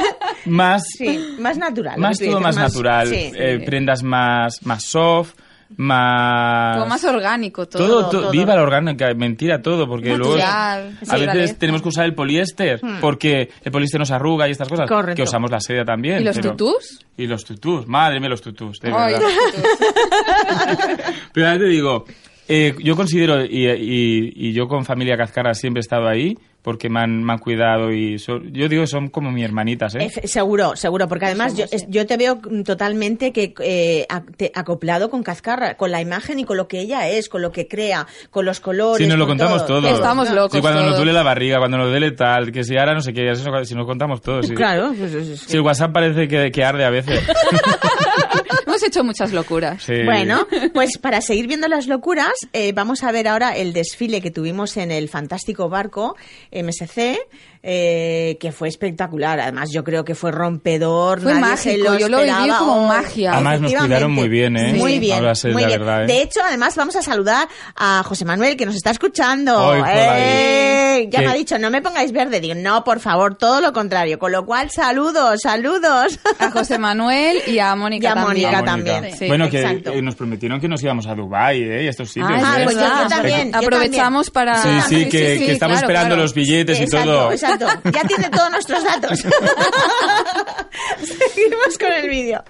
[0.45, 0.83] más...
[0.97, 1.99] Sí, más natural.
[1.99, 3.31] Más todo dices, más, natural, sí.
[3.35, 5.33] eh, prendas más, más soft,
[5.77, 6.77] más...
[6.77, 7.85] Todo más orgánico, todo.
[7.87, 8.31] todo, to- todo.
[8.31, 12.15] viva la orgánica, mentira todo, porque luego Natural, a sí, veces tenemos que usar el
[12.15, 14.93] poliéster, porque el poliéster nos arruga y estas cosas, Hmm.
[14.93, 15.15] Correcto.
[15.17, 16.21] que usamos la seda también.
[16.21, 16.99] ¿Y los pero- tutús?
[17.17, 19.27] Y los tutús, madre mía los tutús, de Ay, verdad.
[21.33, 22.05] Pero te digo,
[22.49, 26.89] eh, yo considero, y, y- y yo con familia Cazcarra siempre he estado ahí, porque
[26.89, 29.99] me han, me han cuidado y so- yo digo que son como mis hermanitas, ¿eh?
[30.11, 35.09] Efe- seguro, seguro, porque además yo, es- yo te veo totalmente que eh, te- acoplado
[35.09, 38.05] con Cazcarra, con la imagen y con lo que ella es, con lo que crea,
[38.29, 38.97] con los colores.
[38.97, 39.87] Sí, nos lo con contamos todo.
[39.87, 42.93] Estamos locos Sí, cuando nos duele la barriga, cuando nos duele tal, que si ahora
[42.93, 44.53] no sé qué, eso, si nos contamos todo, sí.
[44.53, 47.21] Claro, pues, es- es- Si el WhatsApp parece que, que arde a veces.
[48.79, 49.83] Hemos hecho muchas locuras.
[49.83, 50.03] Sí.
[50.05, 54.31] Bueno, pues para seguir viendo las locuras, eh, vamos a ver ahora el desfile que
[54.31, 56.15] tuvimos en el fantástico barco
[56.53, 57.19] MSC,
[57.61, 59.39] eh, que fue espectacular.
[59.39, 61.21] Además, yo creo que fue rompedor.
[61.21, 63.33] Fue nadie se mágico, lo yo lo viví como Oh, magia.
[63.33, 64.73] Además, nos cuidaron muy bien, ¿eh?
[64.73, 64.99] Muy Sí.
[64.99, 65.79] bien, muy bien.
[65.79, 66.07] verdad, ¿eh?
[66.07, 69.73] De hecho, además, vamos a saludar a José Manuel, que nos está escuchando.
[69.85, 71.07] ¡Eh!
[71.11, 72.39] Ya me ha dicho, no me pongáis verde.
[72.39, 74.19] Digo, no, por favor, todo lo contrario.
[74.19, 76.19] Con lo cual, saludos, saludos.
[76.39, 78.47] A José Manuel y a Mónica Y a también.
[78.51, 79.91] Mónica también, sí, bueno, que exacto.
[79.93, 81.83] eh, nos prometieron que nos íbamos a Dubai ¿eh?
[81.83, 82.31] Y a estos sitios.
[82.43, 82.63] Ah, ¿eh?
[82.63, 83.51] pues yo, también.
[83.51, 84.53] yo Aprovechamos también.
[84.53, 84.61] para...
[84.61, 86.21] Sí, sí, también, que, sí, que estamos claro, esperando claro.
[86.21, 87.31] los billetes y todo.
[87.31, 87.48] exacto.
[87.91, 89.19] Ya tiene todos nuestros datos.
[90.99, 92.43] Seguimos con el vídeo.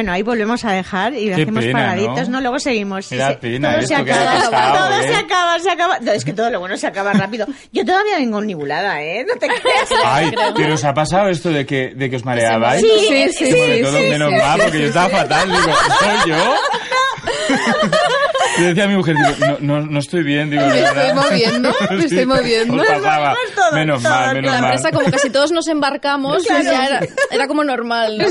[0.00, 2.36] Bueno, ahí volvemos a dejar y Qué hacemos pena, paraditos, ¿no?
[2.36, 2.40] ¿no?
[2.40, 3.10] Luego seguimos.
[3.10, 3.38] Me da Sí, sí.
[3.42, 5.02] pena todo se acaba, pasado, todo ¿eh?
[5.08, 5.98] se acaba, se acaba.
[6.00, 7.46] No, es que todo lo bueno se acaba rápido.
[7.70, 9.26] Yo todavía vengo omnibulada, ¿eh?
[9.28, 9.90] No te creas.
[10.02, 12.80] Ay, pero os ha pasado esto de que, de que os mareabais.
[12.80, 15.08] Sí, Sí, sí, Sobre sí, todo, sí, menos sí, mal, sí, porque sí, yo estaba
[15.10, 15.16] sí.
[15.16, 15.48] fatal.
[15.50, 16.54] Digo, ¿soy yo?
[18.60, 20.50] Y decía a mi mujer, digo, no, no, no estoy bien.
[20.50, 22.74] Digo, Me estoy moviendo, me estoy moviendo.
[22.82, 23.34] os pasaba.
[23.54, 24.70] Todo, menos mal, menos En la mal.
[24.72, 28.18] empresa, como casi todos nos embarcamos, pues ya era, era como normal.
[28.18, 28.26] ¿no?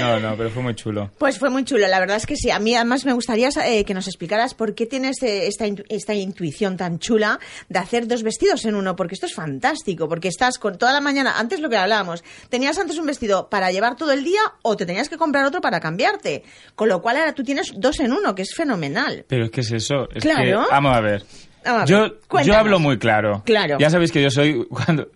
[0.00, 1.10] No, no, pero fue muy chulo.
[1.18, 2.50] Pues fue muy chulo, la verdad es que sí.
[2.50, 5.84] A mí además me gustaría eh, que nos explicaras por qué tienes eh, esta, intu-
[5.88, 10.28] esta intuición tan chula de hacer dos vestidos en uno, porque esto es fantástico, porque
[10.28, 13.96] estás con toda la mañana, antes lo que hablábamos, tenías antes un vestido para llevar
[13.96, 16.42] todo el día o te tenías que comprar otro para cambiarte,
[16.74, 19.09] con lo cual ahora tú tienes dos en uno, que es fenomenal.
[19.28, 20.08] Pero es que es eso.
[20.14, 20.42] Es Claro.
[20.44, 21.22] que, vamos a ver.
[21.64, 23.42] Vamos a ver, Yo, yo hablo muy claro.
[23.44, 23.76] Claro.
[23.78, 25.08] Ya sabéis que yo soy cuando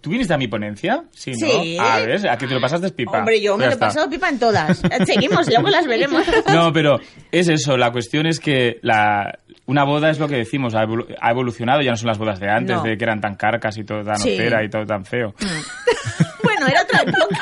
[0.00, 1.04] ¿tú viniste a mi ponencia?
[1.12, 1.46] Sí, ¿no?
[1.46, 1.76] Sí.
[1.78, 3.18] A ver, a que te lo pasaste pipa.
[3.18, 4.80] Hombre, yo me lo he pasado pipa en todas.
[5.06, 6.24] Seguimos, luego las veremos.
[6.52, 6.98] No, pero
[7.30, 11.14] es eso, la cuestión es que la, una boda es lo que decimos, ha, evolu-
[11.20, 12.82] ha evolucionado, ya no son las bodas de antes, No.
[12.82, 14.36] de que eran tan carcas y todo tan Sí.
[14.38, 15.34] y todo tan feo.
[16.42, 17.38] bueno, era otra época.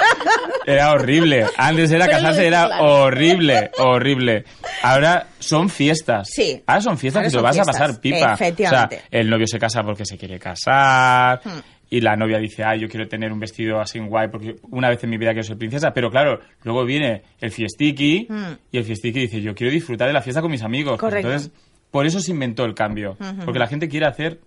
[0.67, 1.47] Era horrible.
[1.57, 2.85] Antes era Pero casarse, era claro.
[2.85, 4.45] horrible, horrible.
[4.83, 6.29] Ahora son fiestas.
[6.31, 6.63] Sí.
[6.67, 8.33] Ahora son fiestas Ahora y te lo son vas fiestas, a pasar pipa.
[8.35, 8.97] efectivamente.
[8.97, 11.41] O sea, el novio se casa porque se quiere casar.
[11.45, 11.59] Hmm.
[11.93, 15.03] Y la novia dice, ay, yo quiero tener un vestido así guay porque una vez
[15.03, 15.93] en mi vida quiero ser princesa.
[15.93, 18.53] Pero claro, luego viene el fiestiqui Hmm.
[18.71, 20.99] y el fiestiqui dice, yo quiero disfrutar de la fiesta con mis amigos.
[21.01, 21.29] Correcto.
[21.29, 21.53] entonces,
[21.91, 23.17] por eso se inventó el cambio.
[23.45, 24.39] Porque la gente quiere hacer...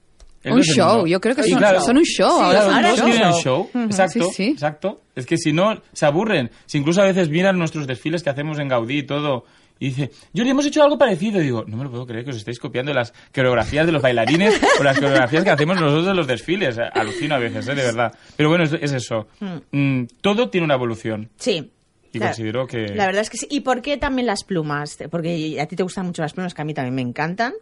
[0.43, 1.07] el Un show, mundo.
[1.07, 1.81] yo creo que son, claro.
[1.81, 2.29] son un show.
[2.29, 3.69] Sí, ahora Claro, son un show.
[3.75, 4.43] Exacto, Sí, sí.
[4.51, 5.01] exacto.
[5.15, 6.49] Es que si no, se aburren.
[6.65, 9.43] Si incluso a veces miran nuestros desfiles que hacemos en Gaudí y todo,
[9.83, 11.41] y dice, Jordi, hemos hecho algo parecido.
[11.41, 14.01] Y digo, no me lo puedo creer que os estéis copiando las coreografías de los
[14.01, 16.77] bailarines o las coreografías que hacemos nosotros en los desfiles.
[16.93, 17.75] Alucino a veces, ¿eh?
[17.75, 18.13] de verdad.
[18.37, 19.27] Pero bueno, es, es eso.
[19.71, 21.29] Mm, todo tiene una evolución.
[21.37, 21.71] Sí.
[22.13, 22.29] Y Claro.
[22.31, 22.87] considero que...
[22.95, 23.47] La verdad es que sí.
[23.49, 24.97] ¿Y por qué también las plumas?
[25.11, 27.53] Porque a ti te gustan mucho las plumas, que a mí también me encantan.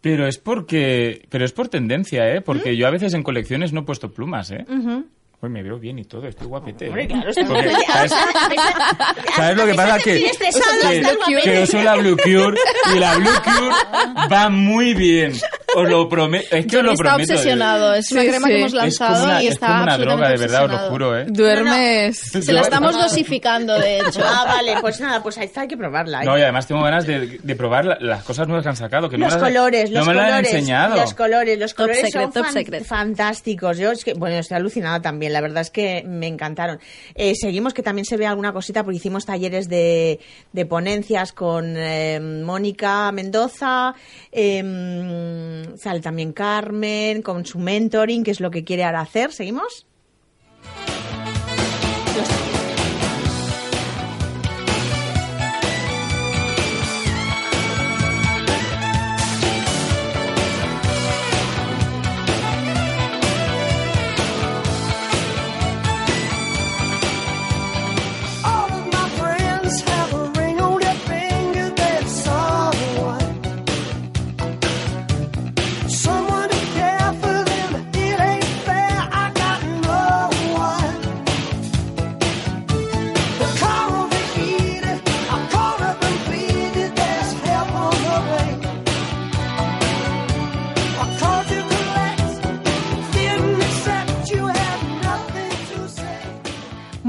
[0.00, 1.26] Pero es porque...
[1.28, 2.40] Pero es por tendencia, ¿eh?
[2.40, 4.64] Porque yo a veces en colecciones no he puesto plumas, ¿eh?
[5.40, 6.86] Uy, me veo bien y todo, estoy guapete.
[6.86, 6.88] ¿eh?
[6.88, 8.12] Hombre, claro, está Porque, ¿sabes?
[9.36, 9.98] ¿Sabes lo que pasa?
[9.98, 12.58] Que, que, está soy la Blue Cure
[12.94, 15.32] y la Blue Cure va muy bien.
[15.76, 16.56] Os lo prometo.
[16.56, 17.32] Es que os lo está prometo.
[17.34, 17.94] obsesionado.
[17.94, 18.52] Es una Sí, crema sí.
[18.52, 20.64] que hemos Es como lanzado una, y es está como una droga, de absolutamente verdad,
[20.64, 20.90] os lo obsesionado.
[20.90, 21.26] juro, ¿eh?
[21.28, 22.18] Duermes.
[22.18, 24.20] Se la estamos dosificando, de hecho.
[24.24, 26.22] Ah, vale, pues nada, pues ahí está, hay que probarla.
[26.22, 26.24] ¿eh?
[26.24, 29.08] No, y además tengo ganas de, de probar la- las cosas nuevas que han sacado.
[29.08, 30.96] Que no los me las- colores, no los me las han enseñado.
[30.96, 32.84] los colores, los Top colores secret, son top fan- secret.
[32.84, 33.78] fantásticos.
[33.78, 35.27] Yo es que, bueno, estoy alucinada también.
[35.28, 36.78] La verdad es que me encantaron.
[37.14, 40.20] Eh, seguimos que también se ve alguna cosita porque hicimos talleres de,
[40.52, 43.94] de ponencias con eh, Mónica Mendoza,
[44.32, 49.32] eh, sale también Carmen con su mentoring, que es lo que quiere ahora hacer.
[49.32, 49.86] ¿Seguimos?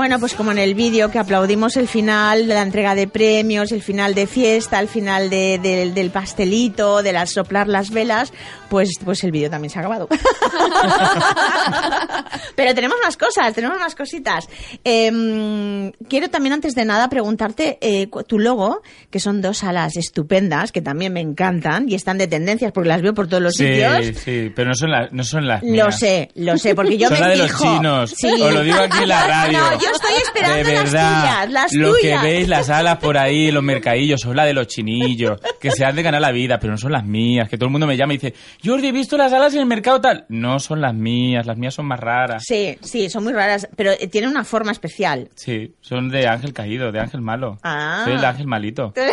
[0.10, 3.72] Bueno, pues como en el vídeo que aplaudimos el final de la entrega de premios,
[3.72, 8.34] el final de fiesta, el final de- de- del pastelito, de las soplar las velas,
[8.72, 10.10] pues, pues el vídeo también se ha acabado.
[12.56, 14.50] Pero tenemos más cosas, tenemos más cositas.
[14.84, 20.72] Em, quiero también antes de nada preguntarte eh, tu logo, que son dos alas estupendas,
[20.72, 23.68] que también me encantan y están de tendencias porque las veo por todos los Sí,
[23.68, 24.18] sitios.
[24.26, 26.00] sí, pero no son, las no son las Lo mías.
[26.00, 28.16] sé, lo sé, porque yo Son me la de los chinos.
[28.18, 28.28] Sí.
[28.42, 29.60] Os lo digo aquí en la radio.
[29.60, 32.22] No, yo estoy esperando de las verdad, tuyas, las lo tuyas.
[32.22, 35.86] que veis, las alas por ahí, los mercadillos, son la de los chinillos, que se
[35.86, 37.98] han de ganar la vida, pero no son las mías, que todo el mundo me
[37.98, 38.34] llama y dice,
[38.64, 40.26] Jordi, he visto las alas en el mercado tal.
[40.30, 42.44] No son las mías, las mías son más raras.
[42.46, 45.30] Sí, sí, son muy raras, pero eh, tienen una forma especial.
[45.36, 47.58] Sí, son de ángel caído, de ángel malo.
[47.64, 48.02] Ah.
[48.06, 48.94] Soy el ángel malito.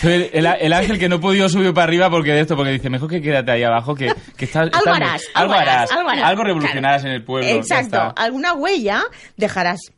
[0.00, 2.88] Soy el, el ángel que no podido subir para arriba porque de esto, porque dice,
[2.90, 4.70] mejor que quédate ahí abajo, que, que estás...
[4.72, 6.38] algo harás, algo harás, algo harás.
[6.38, 7.14] revolucionarás Claro.
[7.14, 7.48] en el pueblo.
[7.50, 9.02] Exacto, alguna huella
[9.36, 9.92] dejarás.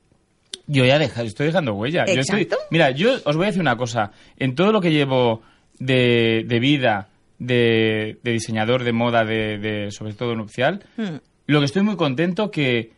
[0.67, 2.05] Yo ya deja- estoy dejando huella.
[2.07, 2.65] Yo estoy- Exacto.
[2.71, 4.11] mira, yo os voy a decir una cosa.
[4.39, 5.43] En todo lo que llevo
[5.79, 11.17] de, de vida, de, de diseñador de moda, de, de- sobre todo nupcial, Hmm.
[11.47, 12.93] lo que estoy muy contento que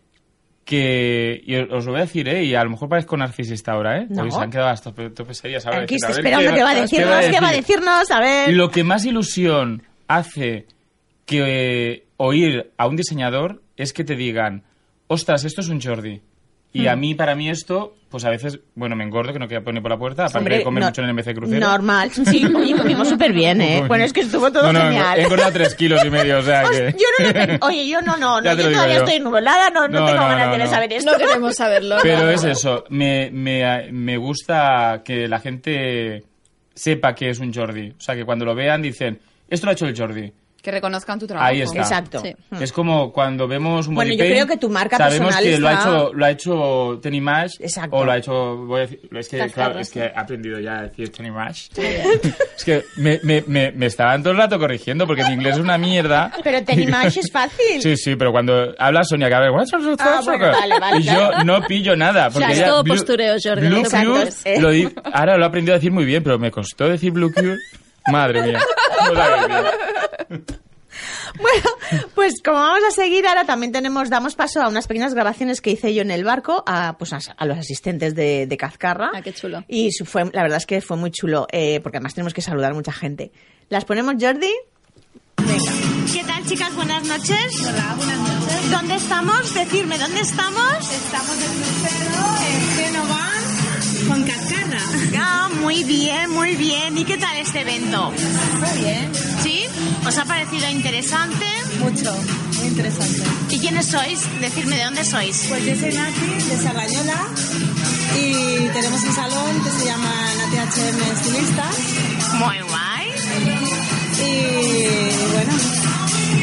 [0.64, 2.44] que y os lo voy a decir, ¿eh?
[2.44, 4.06] Y a lo mejor parezco narcisista ahora, ¿eh?
[4.08, 4.16] No.
[4.16, 4.92] Porque se han quedado hasta
[5.32, 5.82] serias ahora.
[5.82, 7.76] Aquí a ver, esperando qué va a decirnos, qué va a decir?
[7.76, 8.54] decirnos, a ver.
[8.54, 10.66] Lo que más ilusión hace
[11.26, 14.64] que eh, oír a un diseñador es que te digan,
[15.06, 16.20] ostras, esto es un Jordi.
[16.76, 16.88] Y Hmm.
[16.88, 19.80] a mí, para mí esto, pues a veces, bueno, me engordo, que no queda poner
[19.80, 21.60] por la puerta, aparte Hombre, de comer no- mucho en el MC Crucero.
[21.66, 22.10] Normal.
[22.26, 23.84] Sí, oye, comimos súper bien, ¿eh?
[23.86, 25.18] Bueno, es que estuvo todo No, no, genial.
[25.20, 26.92] he engordado tres kilos y medio, o sea Os- que...
[26.98, 29.04] Yo no lo tengo- Oye, yo no, no, no, yo todavía yo.
[29.04, 30.70] estoy nublada, no, no, No, tengo no, ganas no, de no.
[30.70, 31.12] saber esto.
[31.12, 31.96] No queremos saberlo.
[32.02, 36.24] Pero no, es eso, me, me, me gusta que la gente
[36.74, 37.90] sepa que es un Jordi.
[37.96, 40.32] O sea, que cuando lo vean dicen, esto lo ha hecho el Jordi.
[40.64, 41.46] Que reconozcan tu trabajo.
[41.46, 41.78] Ahí está.
[41.80, 42.20] Exacto.
[42.20, 42.34] Sí.
[42.58, 45.58] Es como cuando vemos un Bueno, body yo creo que tu marca sabemos personal que
[45.58, 47.96] lo ha está- hecho lo ha hecho Tenny Mash Exacto.
[47.96, 49.94] o lo ha hecho voy a decir, es que claro, es sí.
[50.00, 51.68] que he aprendido ya a decir Tenny Mash.
[51.76, 55.60] es que me, me, me, me estaban todo el rato corrigiendo porque mi inglés es
[55.60, 56.32] una mierda.
[56.42, 57.82] Pero Tenny Mash es fácil.
[57.82, 59.50] Sí, sí, pero cuando habla Sonia que a ver,
[59.98, 61.44] Ah, bueno, vale, vale, y yo claro.
[61.44, 64.00] no pillo nada porque sea, es ella- todo Blue- postureo, Jordi, Blue no te Cure
[64.02, 64.62] preocupes.
[64.62, 67.30] lo di- ahora lo he aprendido a decir muy bien, pero me costó decir Blue
[67.32, 67.58] Cure.
[68.10, 68.60] Madre mía.
[69.12, 69.70] No.
[71.36, 71.68] Bueno,
[72.14, 75.70] pues como vamos a seguir, ahora también tenemos, damos paso a unas pequeñas grabaciones que
[75.70, 79.10] hice yo en el barco a, pues a, a los asistentes de, de Cazcarra.
[79.12, 79.64] Ah, qué chulo.
[79.66, 82.42] Y su- fue, la verdad es que fue muy chulo, eh, porque además tenemos que
[82.42, 83.32] saludar a mucha gente.
[83.68, 84.52] ¿Las ponemos, Jordi?
[85.38, 85.72] Venga.
[86.12, 86.74] ¿Qué tal, chicas?
[86.76, 87.60] Buenas noches.
[87.66, 88.70] Hola, buenas noches.
[88.70, 89.54] ¿Dónde estamos?
[89.54, 90.92] Decirme, ¿dónde estamos?
[90.92, 92.14] Estamos en crucero
[92.86, 94.78] en con Cascarra.
[95.64, 96.96] Muy bien, muy bien.
[96.98, 98.12] ¿Y qué tal este evento?
[98.12, 99.10] Muy bien,
[99.42, 99.64] ¿Sí?
[100.06, 101.46] ¿Os ha parecido interesante?
[101.80, 102.14] mucho,
[102.58, 103.22] muy interesante.
[103.50, 104.20] ¿Y quiénes sois?
[104.40, 105.46] Decirme, ¿de dónde sois?
[105.48, 107.26] Pues yo soy Nati de Sarrañola
[108.20, 108.32] y
[108.74, 111.76] tenemos un salón que se llama Nati HM Estilistas
[112.34, 113.06] Muy guay.
[114.20, 115.52] y bueno,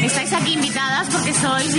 [0.02, 1.74] Estáis aquí invitadas porque sois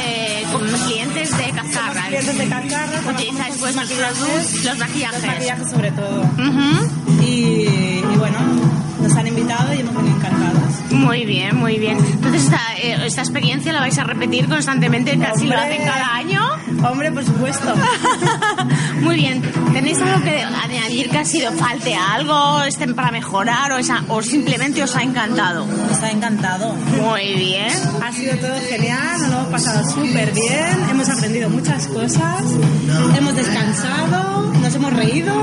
[0.00, 0.44] eh,
[0.86, 2.02] clientes de Cazcarra.
[2.06, 5.22] clientes de Cascarra, Utilizáis vuestros productos, los maquillajes.
[5.22, 6.30] los maquillajes sobre todo.
[7.22, 8.38] Y, y bueno,
[9.00, 10.92] nos han invitado y hemos venido encantados.
[10.92, 11.98] Muy bien, muy bien.
[11.98, 16.40] Entonces, esta, eh, esta experiencia la vais a repetir constantemente, casi lo hacen cada año.
[16.82, 17.74] Hombre, por supuesto.
[19.00, 19.42] Muy bien.
[19.72, 24.22] ¿Tenéis algo que añadir que ha sido falte algo, estén para mejorar o, esa- o
[24.22, 25.66] simplemente os ha encantado?
[25.66, 26.72] Nos ha encantado.
[26.74, 27.72] Muy bien.
[28.02, 32.42] Ha sido todo genial, nos lo hemos pasado súper bien, hemos aprendido muchas cosas,
[33.18, 35.34] hemos descansado, nos hemos reído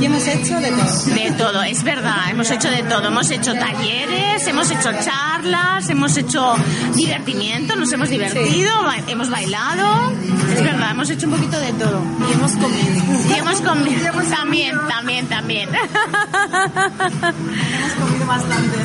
[0.00, 1.14] y hemos hecho de todo.
[1.14, 3.08] De todo, es verdad, hemos hecho de todo.
[3.08, 6.54] Hemos hecho talleres, hemos hecho charlas, hemos hecho
[6.94, 8.70] divertimiento, nos hemos divertido,
[9.08, 10.12] hemos bailado.
[10.52, 12.00] Es verdad, hemos hecho un poquito de todo.
[12.28, 13.28] Y hemos comido.
[13.28, 14.10] Y hemos comido.
[14.30, 15.68] También, también, también.
[16.50, 18.78] Hemos comido bastante.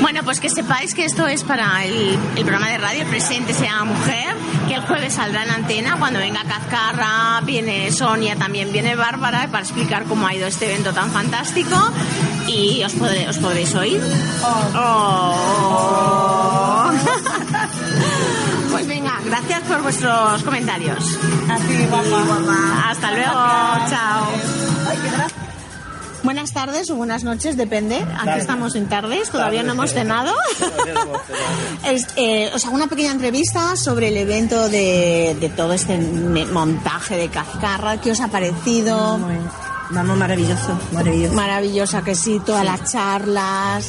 [0.00, 3.64] Bueno, pues que sepáis que esto es para el, el programa de radio Presente se
[3.64, 4.34] llama Mujer,
[4.68, 9.62] que el jueves saldrá en antena cuando venga Cazcarra, viene Sonia, también viene Bárbara para
[9.62, 11.76] explicar cómo ha ido este evento tan fantástico
[12.46, 14.00] y os, podré- os podréis oír.
[14.74, 16.66] Oh.
[16.66, 16.69] Pues
[20.00, 21.18] vuestros comentarios.
[21.48, 22.90] A ti, guapa.
[22.90, 24.26] Hasta luego, chao.
[26.22, 27.96] Buenas tardes o buenas noches, depende.
[27.96, 30.34] Aquí estamos en tardes, todavía no hemos cenado.
[31.84, 37.16] Es, eh, os hago una pequeña entrevista sobre el evento de, de todo este montaje
[37.16, 38.00] de Cazcarra.
[38.00, 39.18] ¿Qué os ha parecido?
[39.90, 41.34] Vamos, maravilloso, maravilloso.
[41.34, 43.88] Maravillosa que sí, todas las charlas.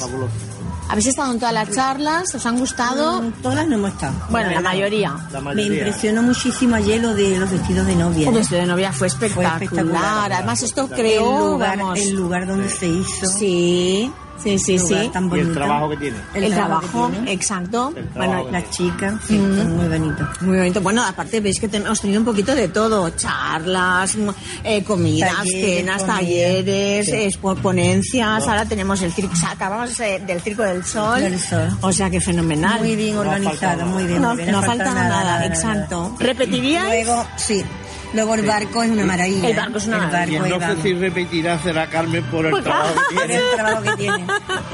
[0.90, 2.36] ¿Habéis estado en todas las charlas?
[2.36, 3.22] ¿Os han gustado?
[3.42, 4.14] Todas no hemos estado.
[4.30, 5.16] Bueno, la mayoría.
[5.54, 8.28] Me impresionó muchísimo ayer lo de los vestidos de novia.
[8.28, 9.64] El vestido de novia fue espectacular.
[9.64, 10.34] espectacular.
[10.34, 13.26] Además, esto el creó, lugar, vamos, el lugar donde se hizo.
[13.28, 14.12] Sí,
[14.44, 15.10] sí, sí, sí.
[15.14, 15.48] tan Y bonito.
[15.50, 16.18] el trabajo que tiene.
[16.34, 17.32] El, trabajo, tiene.
[17.34, 17.94] exacto.
[17.96, 18.46] El Bueno.
[18.52, 20.42] Las chicas, sí, son muy bonitos.
[20.42, 20.82] muy bonito.
[20.82, 23.10] Bueno, aparte veis que hemos tenido un poquito de todo.
[23.12, 24.18] Charlas,
[24.64, 26.16] eh, comidas, Talleres, cenas, comida.
[26.18, 27.38] talleres, Sí.
[27.62, 28.48] ponencias.
[28.48, 31.20] Ahora tenemos el circo, acabamos eh, del Circo del Sol.
[31.22, 31.70] Del Sol.
[31.82, 32.80] O sea que fenomenal.
[32.80, 34.22] Muy bien organizado, muy bien.
[34.22, 36.16] no, muy bien, no ha faltado nada, exacto.
[36.20, 37.06] ¿Repetiríais?
[37.06, 37.64] Luego, sí.
[38.14, 39.50] Luego el barco es una maravilla.
[39.50, 40.40] El barco es una El maravilla.
[40.40, 43.16] barco Y es, no sé vamos, si repetirá será Carmen por el Pues trabajo que
[43.16, 43.36] por tiene.
[43.50, 44.26] el trabajo que tiene.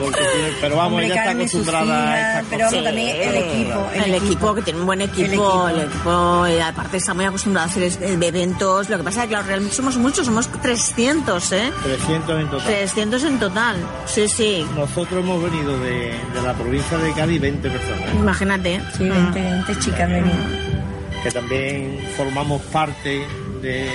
[0.01, 2.83] Porque tiene- pero vamos, Hombre, ella está Carmen, acostumbrada a estas pero cosas.
[2.83, 3.89] también el equipo.
[3.93, 7.67] El, equipo, que tiene un buen equipo, el El equipo, y aparte está muy acostumbrado
[7.67, 8.89] a hacer eventos.
[8.89, 11.71] Lo que pasa es que claro, realmente somos muchos, somos 300, ¿eh?
[11.83, 12.67] 300 en total.
[12.67, 13.75] 300 en total.
[14.07, 14.65] Sí, sí.
[14.75, 18.81] Nosotros hemos venido de, de la provincia de Cádiz 20 personas, Imagínate.
[18.97, 20.67] Sí, 20, 20 chicas venían.
[21.23, 23.21] Que también formamos parte
[23.61, 23.89] de,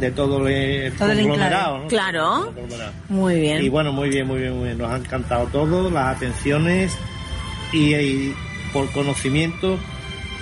[0.00, 1.78] de todo el Todo el conglomerado.
[1.78, 1.88] ¿no?
[1.88, 2.52] Claro.
[2.54, 2.92] Conglomerado.
[3.08, 3.64] Muy bien.
[3.64, 4.78] Y bueno, muy bien, muy bien, muy bien.
[4.78, 6.96] Nos ha encantado todo, las atenciones
[7.72, 8.36] y, y
[8.72, 9.78] por conocimiento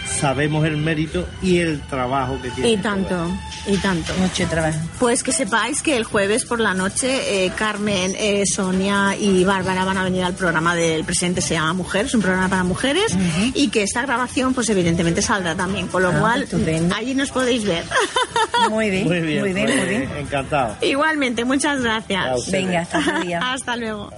[0.07, 2.71] sabemos el mérito y el trabajo que tiene.
[2.71, 3.31] Y tanto,
[3.67, 4.13] y tanto.
[4.19, 4.79] Mucho trabajo.
[4.99, 9.85] Pues que sepáis que el jueves por la noche eh, Carmen, eh, Sonia y Bárbara
[9.85, 13.17] van a venir al programa del presente se llama Mujer, es un programa para mujeres
[13.55, 16.95] y que esta grabación pues evidentemente saldrá también, con lo Ah, cual estupendo.
[16.95, 17.85] allí nos podéis ver.
[18.71, 20.09] Muy bien, Muy bien, muy bien, pues, muy bien.
[20.17, 20.77] Encantado.
[20.81, 22.51] Igualmente, muchas gracias.
[22.51, 22.99] Venga, hasta.
[23.53, 24.11] Hasta luego.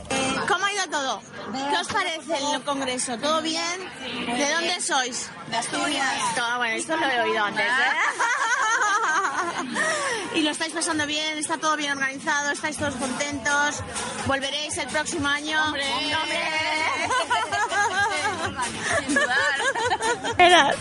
[0.86, 1.22] ¿Cómo ha ido todo?
[1.70, 3.18] ¿Qué os parece el congreso?
[3.18, 3.80] ¿Todo bien?
[4.26, 5.28] ¿De dónde sois?
[5.50, 6.14] De Asturias.
[6.34, 7.66] Todo, bueno, esto lo he oído antes.
[7.66, 7.70] ¿eh?
[10.38, 11.38] ¿Y lo estáis pasando bien?
[11.38, 12.50] ¿Está todo bien organizado?
[12.50, 13.76] ¿Estáis todos contentos?
[14.26, 15.62] ¿Volveréis el próximo año?
[15.64, 15.86] ¡Hombre!
[20.38, 20.74] Era-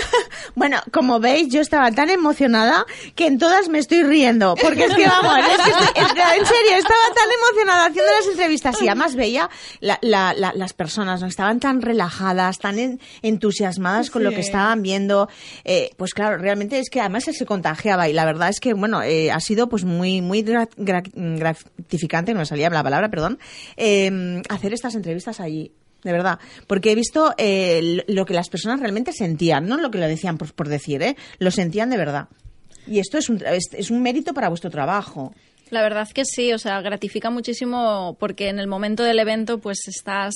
[0.54, 4.54] Bueno, como veis, yo estaba tan emocionada que en todas me estoy riendo.
[4.60, 8.10] Porque es que, vamos, es que estoy- es que, en serio, estaba tan emocionada haciendo
[8.18, 11.26] las entrevistas y además veía la- la- la- las personas, ¿no?
[11.26, 15.28] Estaban tan relajadas, tan en- entusiasmadas con lo que estaban viendo.
[15.64, 19.02] Eh, pues claro, realmente es que además se contagiaba y la verdad es que, bueno,
[19.02, 23.38] eh, ha sido pues muy, muy gra- gra- gratificante, no me salía la palabra, perdón,
[23.76, 25.72] eh, hacer estas entrevistas allí.
[26.02, 29.98] De verdad, porque he visto eh, lo que las personas realmente sentían, no lo que
[29.98, 31.16] lo decían por, por decir, ¿eh?
[31.38, 32.28] lo sentían de verdad.
[32.86, 35.34] Y esto es un, es, es un mérito para vuestro trabajo.
[35.70, 39.80] La verdad que sí, o sea, gratifica muchísimo porque en el momento del evento pues
[39.88, 40.32] estás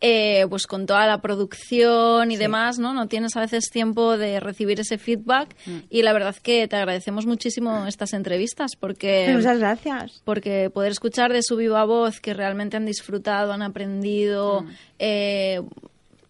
[0.00, 2.94] eh, pues con toda la producción y demás, ¿no?
[2.94, 5.56] No tienes a veces tiempo de recibir ese feedback
[5.90, 10.22] y la verdad que te agradecemos muchísimo estas entrevistas porque Muchas gracias.
[10.24, 14.64] porque poder escuchar de su viva voz que realmente han disfrutado, han aprendido,
[15.00, 15.60] eh,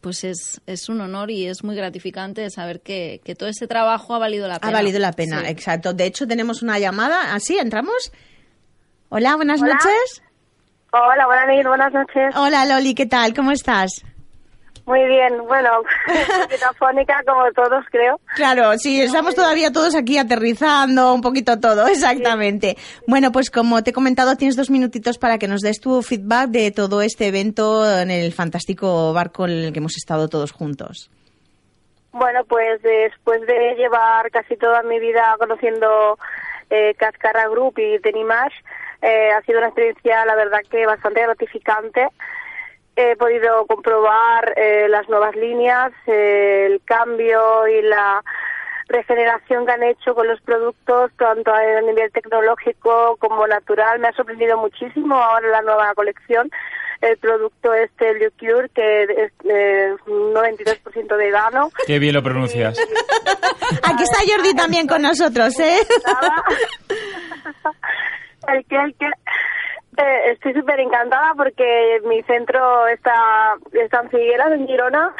[0.00, 4.14] pues es, es un honor y es muy gratificante saber que, que todo ese trabajo
[4.14, 4.70] ha valido la pena.
[4.70, 5.46] Ha valido la pena, Sí.
[5.48, 5.92] exacto.
[5.92, 7.34] De hecho, tenemos una llamada.
[7.34, 7.58] ¿Así?
[7.58, 8.12] ¿Entramos?
[9.10, 9.74] Hola, buenas Hola.
[9.74, 10.22] noches.
[10.92, 12.36] Hola, buenas noches, buenas noches.
[12.36, 13.34] Hola, Loli, ¿qué tal?
[13.34, 14.04] ¿Cómo estás?
[14.86, 15.82] Muy bien, bueno,
[16.70, 18.18] afónica como todos creo.
[18.34, 22.76] Claro, sí, estamos todavía todos aquí aterrizando un poquito todo, exactamente.
[23.06, 26.48] Bueno, pues como te he comentado, tienes dos minutitos para que nos des tu feedback
[26.48, 31.10] de todo este evento en el fantástico barco en el que hemos estado todos juntos.
[32.12, 36.18] Bueno, pues después de llevar casi toda mi vida conociendo
[36.70, 38.54] eh, Cascara Group y Tenimash,
[39.02, 42.08] eh, ha sido una experiencia, la verdad, que bastante gratificante.
[42.96, 48.24] He podido comprobar eh, las nuevas líneas, eh, el cambio y la
[48.88, 54.00] regeneración que han hecho con los productos, tanto a nivel tecnológico como natural.
[54.00, 56.50] Me ha sorprendido muchísimo ahora la nueva colección.
[57.00, 61.70] El producto este, el Cure, que es eh, un 93% vegano.
[61.86, 62.76] Qué bien lo pronuncias.
[63.84, 65.78] Aquí está Jordi también con nosotros, ¿eh?
[68.52, 69.10] El que, el que.
[70.30, 75.12] Estoy súper encantada porque mi centro está, está en Figueras, en Girona.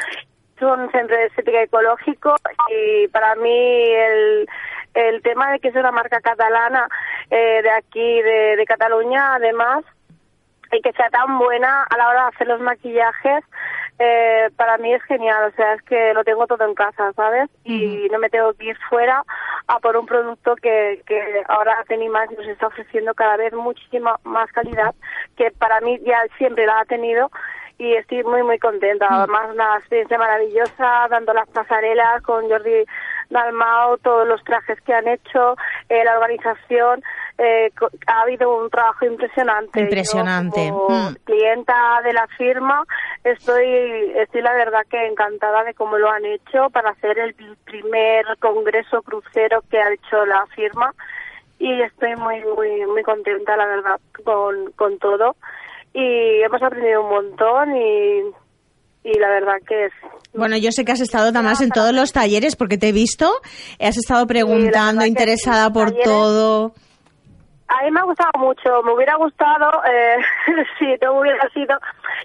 [0.55, 2.35] Es un centro de estética ecológico
[2.69, 4.47] y para mí el,
[4.93, 6.87] el tema de que es una marca catalana
[7.29, 9.83] eh, de aquí, de, de Cataluña, además,
[10.71, 13.43] y que sea tan buena a la hora de hacer los maquillajes,
[13.99, 15.51] eh, para mí es genial.
[15.51, 17.49] O sea, es que lo tengo todo en casa, ¿sabes?
[17.65, 19.23] Y no me tengo que ir fuera
[19.67, 24.51] a por un producto que, que ahora Tenimax nos está ofreciendo cada vez muchísima más
[24.51, 24.95] calidad,
[25.35, 27.29] que para mí ya siempre la ha tenido
[27.77, 29.07] y estoy muy muy contenta.
[29.09, 32.85] Además, una experiencia maravillosa, dando las pasarelas con Jordi
[33.29, 35.55] Dalmao, todos los trajes que han hecho,
[35.87, 37.01] eh, la organización.
[37.41, 37.71] Eh,
[38.07, 39.79] ha habido un trabajo impresionante.
[39.79, 40.69] Yo, Impresionante.
[40.69, 41.15] como Mm.
[41.23, 42.83] clienta de la firma,
[43.23, 47.33] estoy, estoy la verdad que encantada de cómo lo han hecho para hacer el
[47.63, 50.93] primer congreso crucero que ha hecho la firma
[51.59, 55.35] y estoy muy muy muy contenta la verdad con, con todo
[55.93, 58.21] y hemos aprendido un montón y,
[59.03, 59.93] y la verdad que es
[60.33, 63.31] Bueno, yo sé que has estado además en todos los talleres porque te he visto,
[63.79, 66.05] has estado preguntando, interesada por talleres.
[66.05, 66.73] todo.
[67.69, 70.17] A mí me ha gustado mucho, me hubiera gustado, eh,
[70.79, 71.77] si no hubiera sido,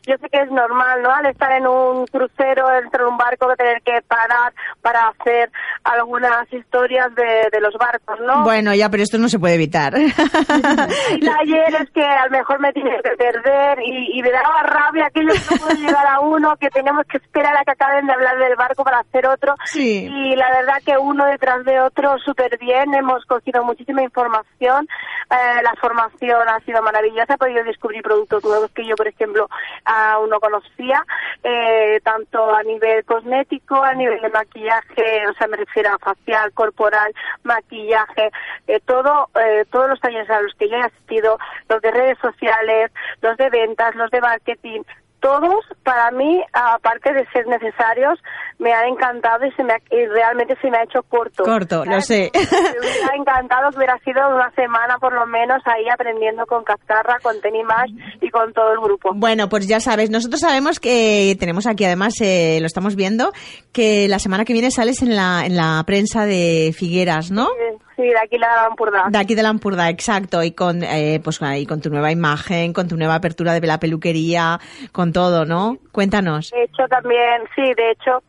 [0.07, 1.11] yo sé que es normal, ¿no?
[1.11, 5.51] Al estar en un crucero, dentro de un barco, que tener que parar para hacer
[5.85, 8.43] algunas historias de, de los barcos, ¿no?
[8.43, 9.95] Bueno, ya, pero esto no se puede evitar.
[9.97, 15.07] Hay talleres que a lo mejor me tiene que perder y, y me daba rabia
[15.07, 18.13] aquello que no puede llegar a uno, que tenemos que esperar a que acaben de
[18.15, 19.55] hablar del barco para hacer otro.
[19.67, 20.07] Sí.
[20.11, 24.89] Y la verdad que uno detrás de otro súper bien, hemos cogido muchísima información,
[25.35, 29.49] eh, la formación ha sido maravillosa, he podido descubrir productos nuevos que yo, por ejemplo,
[29.85, 31.05] aún no conocía,
[31.43, 36.53] eh, tanto a nivel cosmético, a nivel de maquillaje, o sea, me refiero a facial,
[36.53, 37.13] corporal,
[37.43, 38.31] maquillaje,
[38.67, 42.19] eh, todo, eh, todos los talleres a los que yo he asistido, los de redes
[42.19, 44.83] sociales, los de ventas, los de marketing,
[45.25, 48.19] todos para mí, aparte de ser necesarios,
[48.59, 51.45] me han encantado y, se me ha- y realmente se me ha hecho corto.
[51.45, 52.31] Corto, lo sé.
[52.35, 52.41] Me
[52.79, 57.41] hubiera encantado que hubiera sido una semana por lo menos ahí aprendiendo con Cascarra, con
[57.41, 59.13] Tenimash y con todo el grupo.
[59.15, 63.33] Bueno, pues ya sabes, nosotros sabemos que tenemos aquí, además, eh, lo estamos viendo,
[63.73, 67.47] que la semana que viene sales en la, en la prensa de Figueras, ¿no?
[67.47, 67.64] Sí,
[67.97, 69.05] Sí, de aquí la Gran Purda.
[69.09, 72.89] De aquí de Lampurda, exacto, y con, eh, pues ahí con tu nueva imagen, con
[72.89, 74.59] tu nueva apertura de la peluquería,
[74.91, 75.79] con todo, ¿no?
[75.93, 76.51] Cuéntanos.
[76.51, 78.23] De hecho, también, sí, de hecho,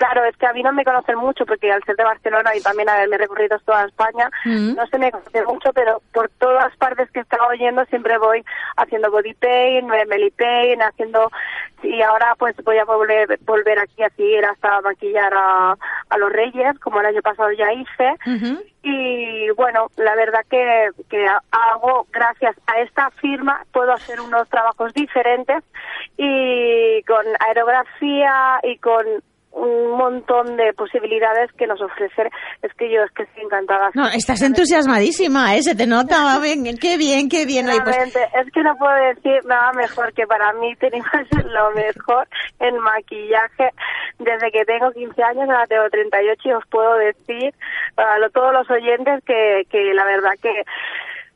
[0.00, 2.62] claro, es que a mí no me conocen mucho porque al ser de Barcelona y
[2.62, 4.74] también haberme recorrido toda España, Mm.
[4.74, 8.42] no se me conoce mucho, pero por todas partes que estaba oyendo siempre voy
[8.78, 11.30] haciendo body paint, belly paint, haciendo
[11.82, 15.76] y ahora pues voy a volver volver aquí a seguir hasta maquillar a,
[16.08, 18.16] a los Reyes, como el año pasado ya hice.
[18.82, 24.94] Y bueno, la verdad que, que hago, gracias a esta firma, puedo hacer unos trabajos
[24.94, 25.62] diferentes
[26.16, 29.04] y con aerografía y con
[29.52, 32.28] un montón de posibilidades que nos ofrecen.
[32.62, 33.90] Es que yo es que estoy encantada.
[33.94, 35.62] No, estás entusiasmadísima, ¿eh?
[35.62, 36.38] Se te nota,
[36.80, 37.68] qué bien, qué bien.
[37.68, 41.10] Oye, pues, es que no puedo decir nada mejor que para mí tenemos
[41.46, 42.28] lo mejor
[42.60, 43.70] en maquillaje
[44.18, 47.54] desde que tengo 15 años, ahora tengo 38 y os puedo decir
[47.96, 50.62] a lo- todos los oyentes que, que la verdad que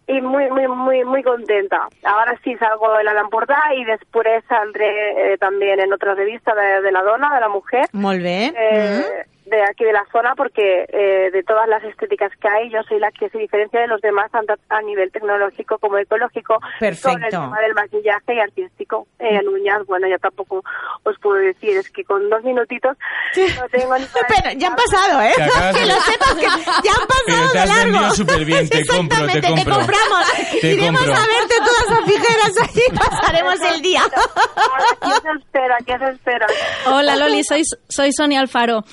[0.07, 1.89] y muy muy muy muy contenta.
[2.05, 6.83] Ahora sí salgo de la Lampordà y después saldré eh, también en otra revista de,
[6.83, 8.53] de la dona, de la mujer molt bé.
[8.57, 9.05] eh,
[9.47, 12.99] de aquí de la zona porque eh, de todas las estéticas que hay yo soy
[12.99, 17.11] la que se diferencia de los demás tanto a nivel tecnológico como ecológico Perfecto.
[17.13, 20.63] con el tema del maquillaje y artístico eh, en uñas bueno yo tampoco
[21.03, 22.97] os puedo decir es que con dos minutitos
[23.37, 25.33] no tengo ni Pero ya han pasado, ¿eh?
[25.75, 28.15] Que de- lo sepas, que ya han pasado te de has largo.
[28.15, 30.33] súper bien, te compro, te compramos.
[30.61, 31.17] Te Iremos compro.
[31.17, 34.03] a verte todas a fijeras allí y pasaremos el día.
[34.03, 35.77] Ahora, ¿qué os espera?
[35.87, 36.47] ¿qué os espera?
[36.87, 38.85] Hola Loli, soy, soy Sonia Alfaro.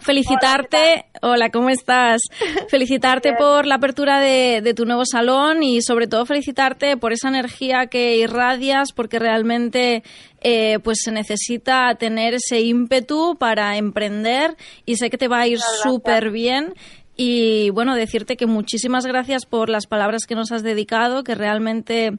[0.00, 2.22] Felicitarte, hola, ¿cómo estás?
[2.68, 7.28] Felicitarte por la apertura de, de tu nuevo salón y sobre todo felicitarte por esa
[7.28, 10.02] energía que irradias porque realmente
[10.40, 15.46] eh, pues se necesita tener ese ímpetu para emprender y sé que te va a
[15.46, 16.74] ir súper bien.
[17.16, 22.12] Y bueno, decirte que muchísimas gracias por las palabras que nos has dedicado, que realmente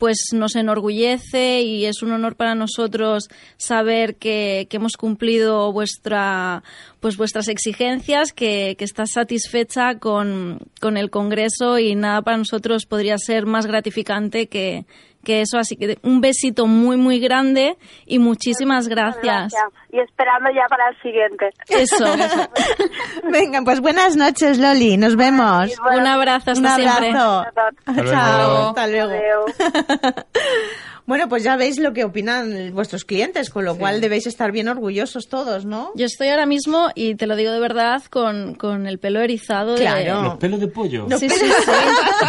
[0.00, 3.28] pues nos enorgullece y es un honor para nosotros
[3.58, 6.64] saber que, que hemos cumplido vuestra
[7.00, 12.86] pues vuestras exigencias, que, que estás satisfecha con, con el Congreso y nada para nosotros
[12.86, 14.86] podría ser más gratificante que,
[15.24, 15.58] que eso.
[15.58, 19.52] Así que un besito muy muy grande y muchísimas gracias.
[19.92, 22.04] y esperando ya para el siguiente Eso.
[23.30, 24.96] Venga, pues buenas noches, Loli.
[24.96, 25.70] Nos vemos.
[25.82, 27.10] Bueno, Un abrazo, hasta Un siempre.
[27.10, 27.44] abrazo.
[27.86, 28.68] Hasta Chao, luego.
[28.68, 29.46] hasta luego.
[31.10, 34.68] Bueno, pues ya veis lo que opinan vuestros clientes, con lo cual debéis estar bien
[34.68, 35.90] orgullosos todos, ¿no?
[35.96, 39.74] Yo estoy ahora mismo, y te lo digo de verdad, con, con el pelo erizado.
[39.74, 40.22] de- Claro.
[40.22, 41.08] Los pelos de pollo.
[41.18, 41.50] Sí, sí, sí.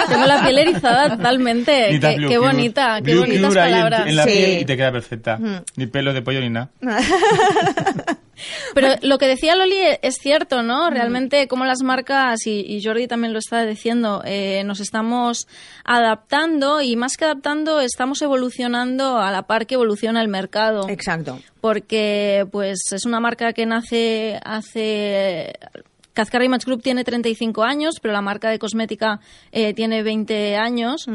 [0.09, 1.89] Tengo la piel erizada totalmente.
[1.91, 4.07] Qué, tan Blue qué bonita, bonitas en- palabras.
[4.07, 4.29] En, la Sí.
[4.31, 5.39] piel y te queda perfecta.
[5.75, 6.71] Ni pelo de pollo ni nada.
[8.73, 10.89] Pero lo que decía Loli es cierto, ¿no?
[10.89, 10.93] Mm.
[10.93, 15.47] Realmente, como las marcas, y, y Jordi también lo está diciendo, eh, nos estamos
[15.83, 20.89] adaptando y más que adaptando, estamos evolucionando a la par que evoluciona el mercado.
[20.89, 21.39] Exacto.
[21.61, 25.53] porque pues es una marca que nace hace
[26.13, 29.19] Kazkar Image Group tiene 35 años, pero la marca de cosmética
[29.51, 31.05] eh, tiene 20 años.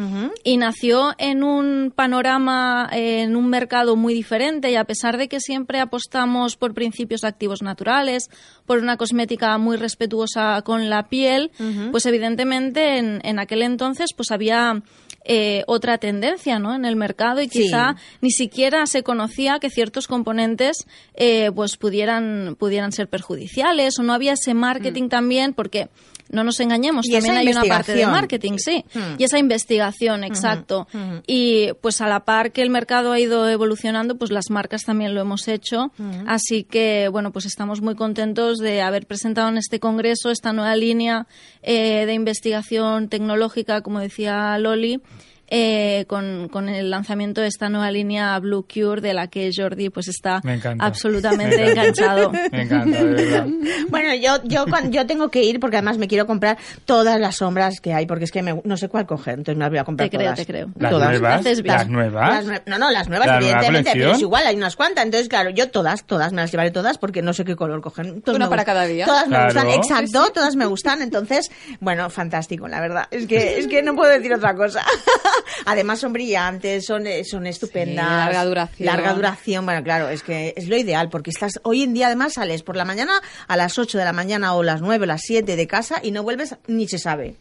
[0.44, 4.70] Y nació en un panorama, eh, en un mercado muy diferente.
[4.70, 8.30] Y a pesar de que siempre apostamos por principios activos naturales,
[8.64, 11.50] por una cosmética muy respetuosa con la piel,
[11.90, 14.82] pues evidentemente en, en aquel entonces pues había
[15.28, 16.74] eh, otra tendencia ¿no?
[16.74, 17.62] en el mercado y Sí.
[17.64, 24.02] quizá ni siquiera se conocía que ciertos componentes eh, pues pudieran pudieran ser perjudiciales o
[24.02, 25.88] no había ese marketing también porque
[26.30, 28.84] no nos engañemos Y también hay una parte de marketing sí.
[28.94, 29.14] Mm.
[29.18, 30.86] y esa investigación exacto.
[31.26, 35.14] y pues a la par que el mercado ha ido evolucionando pues las marcas también
[35.14, 35.92] lo hemos hecho.
[36.26, 40.76] Así que bueno pues estamos muy contentos de haber presentado en este congreso esta nueva
[40.76, 41.26] línea
[41.62, 45.00] eh, de investigación tecnológica como decía Loli
[45.48, 49.90] eh, con, con el lanzamiento de esta nueva línea Blue Cure de la que Jordi
[49.90, 50.84] pues está Me encanta.
[50.84, 51.80] absolutamente Me encanta.
[51.82, 52.32] enganchado.
[52.52, 53.46] Me encanta, de verdad.
[53.88, 57.80] Bueno, yo, yo, yo tengo que ir porque además me quiero comprar todas las sombras
[57.80, 59.84] que hay, porque es que me- no sé cuál coger, entonces me las voy a
[59.84, 60.38] comprar Te creo, todas.
[60.38, 60.68] te creo.
[60.78, 61.08] ¿Las Todas.
[61.10, 61.44] nuevas?
[61.44, 62.44] ¿Las nuevas?
[62.46, 65.04] Las no, no, las nuevas, ¿La nueva evidentemente, pero es igual, hay unas cuantas.
[65.04, 68.20] Entonces, claro, yo todas, todas me las llevaré todas porque no sé qué color coger.
[68.22, 68.74] Todas Una me para gustan.
[68.74, 69.04] cada día.
[69.06, 71.02] Todas me gustan, exacto, todas me gustan.
[71.02, 73.06] Entonces, bueno, fantástico, la verdad.
[73.10, 74.82] Es que, es que no puedo decir otra cosa.
[75.66, 78.04] Además, son brillantes, son, eh, son estupendas.
[78.06, 78.86] Sí, larga duración.
[78.86, 82.34] Larga duración, bueno, claro, es que es lo ideal porque estás, hoy en día además
[82.34, 85.22] sales por la mañana a las 8 de la mañana o las 9 o las
[85.22, 87.36] 7 de casa y no vuelves ni se sabe.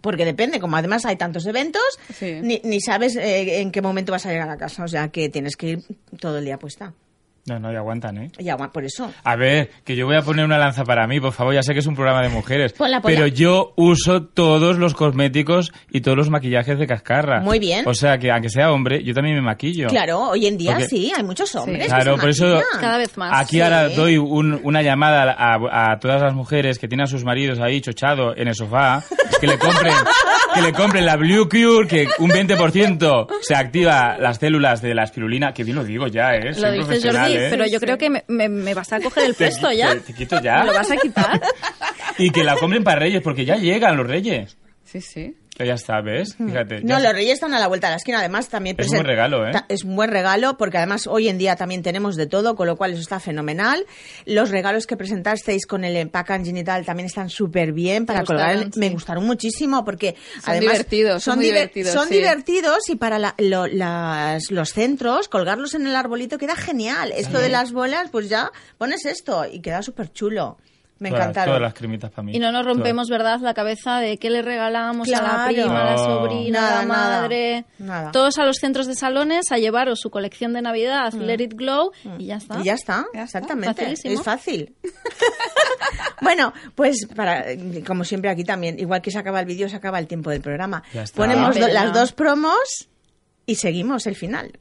[0.00, 1.82] Porque depende, como además hay tantos eventos,
[2.16, 2.38] Sí.
[2.42, 4.84] ni, ni sabes eh, en qué momento vas a llegar a casa.
[4.84, 5.82] O sea que tienes que ir
[6.20, 6.92] todo el día puesta.
[7.46, 8.30] No, no, y aguantan, ¿eh?
[8.38, 9.12] Y agua- por eso.
[9.22, 11.72] A ver, que yo voy a poner una lanza para mí, por favor, ya sé
[11.74, 13.14] que es un programa de mujeres, Ponla, ponla.
[13.16, 17.40] pero yo uso todos los cosméticos y todos los maquillajes de cascarra.
[17.42, 17.86] Muy bien.
[17.86, 19.86] O sea que aunque sea hombre, yo también me maquillo.
[19.88, 21.86] Claro, hoy en día Porque- sí, hay muchos hombres.
[21.86, 22.60] Claro, se por eso.
[22.80, 23.40] Cada vez más.
[23.40, 23.60] aquí Sí.
[23.62, 27.60] ahora doy un- una llamada a, a todas las mujeres que tienen a sus maridos
[27.60, 29.04] ahí chochado en el sofá,
[29.40, 29.94] que le compren,
[30.56, 35.04] que le compren la Blue Cure, que un 20% se activa las células de la
[35.04, 36.46] espirulina, que bien lo digo ya, ¿eh?
[36.46, 37.46] Lo Soy dices, Jordi, ¿eh?
[37.50, 39.90] pero yo creo que me, me- me vas a coger el Te puesto ya.
[39.94, 40.60] te- te quito ya.
[40.60, 41.40] ¿Me lo vas a quitar?
[42.18, 44.56] Y que la compren para Reyes, porque ya llegan los Reyes.
[44.84, 45.34] Sí, sí.
[45.58, 46.34] Ya está, ¿ves?
[46.36, 46.82] Fíjate.
[46.82, 48.18] No, ya- los reyes están a la vuelta de la esquina.
[48.18, 49.52] Además, también Es un buen present- regalo, ¿eh?
[49.68, 52.76] Es un buen regalo porque además hoy en día también tenemos de todo, con lo
[52.76, 53.86] cual eso está fenomenal.
[54.26, 58.54] Los regalos que presentasteis con el packaging y tal también están súper bien para colgar.
[58.56, 58.72] gustaron?
[58.76, 62.14] Me gustaron muchísimo porque Son además divertidos, son diver- divertidos, Son sí.
[62.14, 67.12] divertidos y para la- lo- las- los centros colgarlos en el arbolito queda genial.
[67.16, 70.58] Esto de las bolas, pues ya pones esto y queda súper chulo.
[70.98, 71.48] Me todas, encantaron.
[71.50, 72.32] Todas las cremitas para mí.
[72.34, 75.90] Y no nos rompemos, ¿verdad?, la cabeza de qué le regalamos a la prima, a
[75.92, 77.64] la sobrina, Nada, a la madre.
[77.78, 78.12] nada.
[78.12, 81.92] Todos a los centros de salones a llevaros su colección de Navidad, Let It Glow,
[82.18, 82.60] y ya está.
[82.60, 83.74] Y ya está, Ya exactamente.
[83.74, 84.14] facilísimo.
[84.14, 84.74] Es fácil.
[86.22, 87.44] bueno, pues para
[87.86, 90.40] como siempre aquí también, igual que se acaba el vídeo, se acaba el tiempo del
[90.40, 90.82] programa.
[90.94, 91.16] Ya está.
[91.16, 92.88] Ponemos do- las dos promos
[93.44, 94.58] y seguimos el final.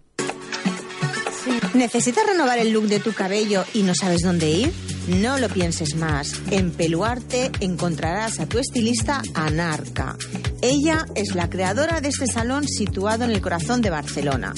[1.73, 4.73] ¿Necesitas renovar el look de tu cabello y no sabes dónde ir?
[5.07, 6.33] No lo pienses más.
[6.49, 10.17] En Peluarte encontrarás a tu estilista Anarca.
[10.61, 14.53] Ella es la creadora de este salón situado en el corazón de Barcelona,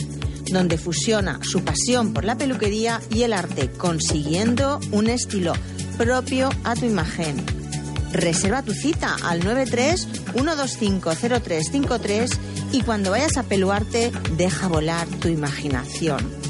[0.50, 5.52] donde fusiona su pasión por la peluquería y el arte, consiguiendo un estilo
[5.98, 7.36] propio a tu imagen.
[8.14, 12.32] Reserva tu cita al 93 125 0353
[12.72, 16.47] y cuando vayas a peluarte, deja volar tu imaginación.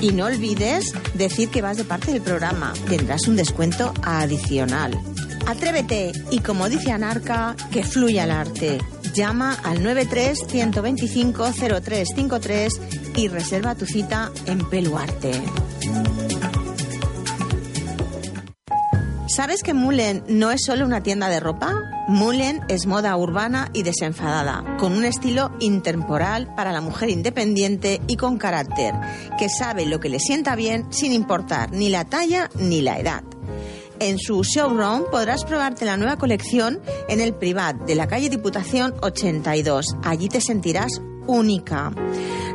[0.00, 2.72] Y no olvides decir que vas de parte del programa.
[2.88, 4.98] Tendrás un descuento adicional.
[5.46, 8.78] Atrévete y como dice Anarca, que fluya el arte.
[9.14, 12.80] Llama al 93 125 0353
[13.16, 15.32] y reserva tu cita en Peluarte.
[19.40, 21.72] ¿Sabes que Mullen no es solo una tienda de ropa?
[22.08, 28.16] Mullen es moda urbana y desenfadada, con un estilo intemporal para la mujer independiente y
[28.16, 28.92] con carácter,
[29.38, 33.24] que sabe lo que le sienta bien sin importar ni la talla ni la edad.
[33.98, 36.78] En su showroom podrás probarte la nueva colección
[37.08, 39.86] en el Privat de la calle Diputación 82.
[40.04, 41.92] Allí te sentirás única.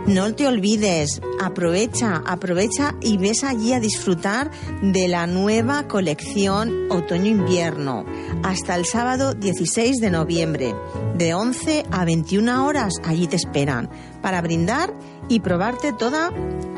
[0.08, 4.52] No te olvides, aprovecha, aprovecha y ves allí a disfrutar
[4.84, 8.06] de la nueva colección otoño-invierno
[8.44, 10.76] hasta el sábado 16 de noviembre.
[11.16, 13.90] De 11 a 21 horas allí te esperan
[14.22, 14.96] para brindar
[15.28, 16.32] y probarte toda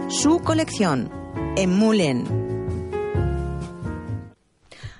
[0.07, 1.11] su colección
[1.57, 2.46] en Mullen.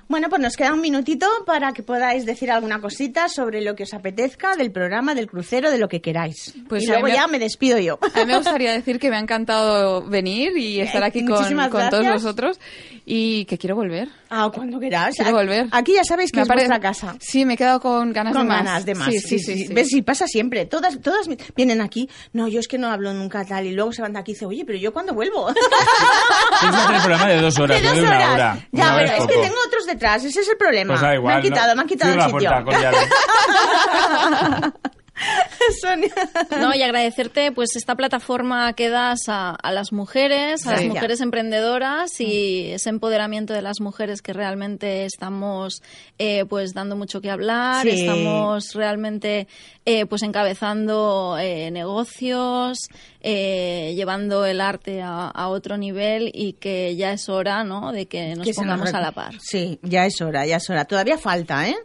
[0.08, 3.82] Bueno, pues nos queda un minutito para que podáis decir alguna cosita sobre lo que
[3.82, 6.54] os apetezca del programa, del crucero, de lo que queráis.
[6.68, 7.98] Pues y luego me- ya me despido yo.
[8.14, 11.36] A mí me gustaría decir que me ha encantado venir y estar aquí con,
[11.70, 12.58] con todos vosotros
[13.04, 14.08] y que quiero volver.
[14.30, 15.16] Ah, cuando queráis.
[15.16, 15.66] Quiero volver.
[15.72, 17.14] Aquí ya sabéis que Me es vuestra casa.
[17.18, 18.64] Sí, me he quedado con ganas Con de más.
[18.64, 19.08] ganas de más.
[19.08, 19.66] Sí, sí, sí.
[19.66, 19.72] sí.
[19.72, 19.92] ¿Ves?
[19.92, 20.66] Y pasa siempre.
[20.66, 21.26] Todas, todas
[21.56, 22.10] vienen aquí.
[22.32, 23.66] No, yo es que no hablo nunca tal.
[23.66, 25.52] Y luego se van de aquí y dicen, oye, pero yo cuándo vuelvo.
[26.60, 28.34] Tienes el programa de dos horas, de dos una horas.
[28.34, 28.58] hora.
[28.72, 30.24] Ya, Una pero es que tengo otros detrás.
[30.24, 30.94] Ese es el problema.
[30.94, 31.74] Pues da igual, me han quitado, ¿no?
[31.76, 32.50] me han quitado el sitio.
[32.50, 32.74] puerta con.
[35.82, 36.12] Sonia.
[36.60, 41.20] No, y agradecerte pues esta plataforma que das a, a las mujeres, a las mujeres
[41.20, 45.82] emprendedoras y ese empoderamiento de las mujeres que realmente estamos
[46.18, 48.00] eh, pues dando mucho que hablar, Sí.
[48.00, 49.46] estamos realmente
[49.84, 52.78] eh, pues encabezando eh, negocios,
[53.20, 57.92] eh, llevando el arte a, a otro nivel y que ya es hora, ¿no?
[57.92, 59.34] De que nos Que se nos pongamos a la par.
[59.40, 60.84] Sí, ya es hora, ya es hora.
[60.84, 61.76] Todavía falta, ¿eh?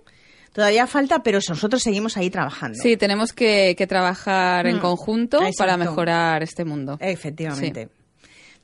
[0.54, 2.78] Todavía falta, pero nosotros seguimos ahí trabajando.
[2.82, 5.58] Sí, tenemos que, que trabajar en Mm, conjunto exacto.
[5.58, 6.98] para mejorar este mundo.
[7.02, 7.90] Efectivamente.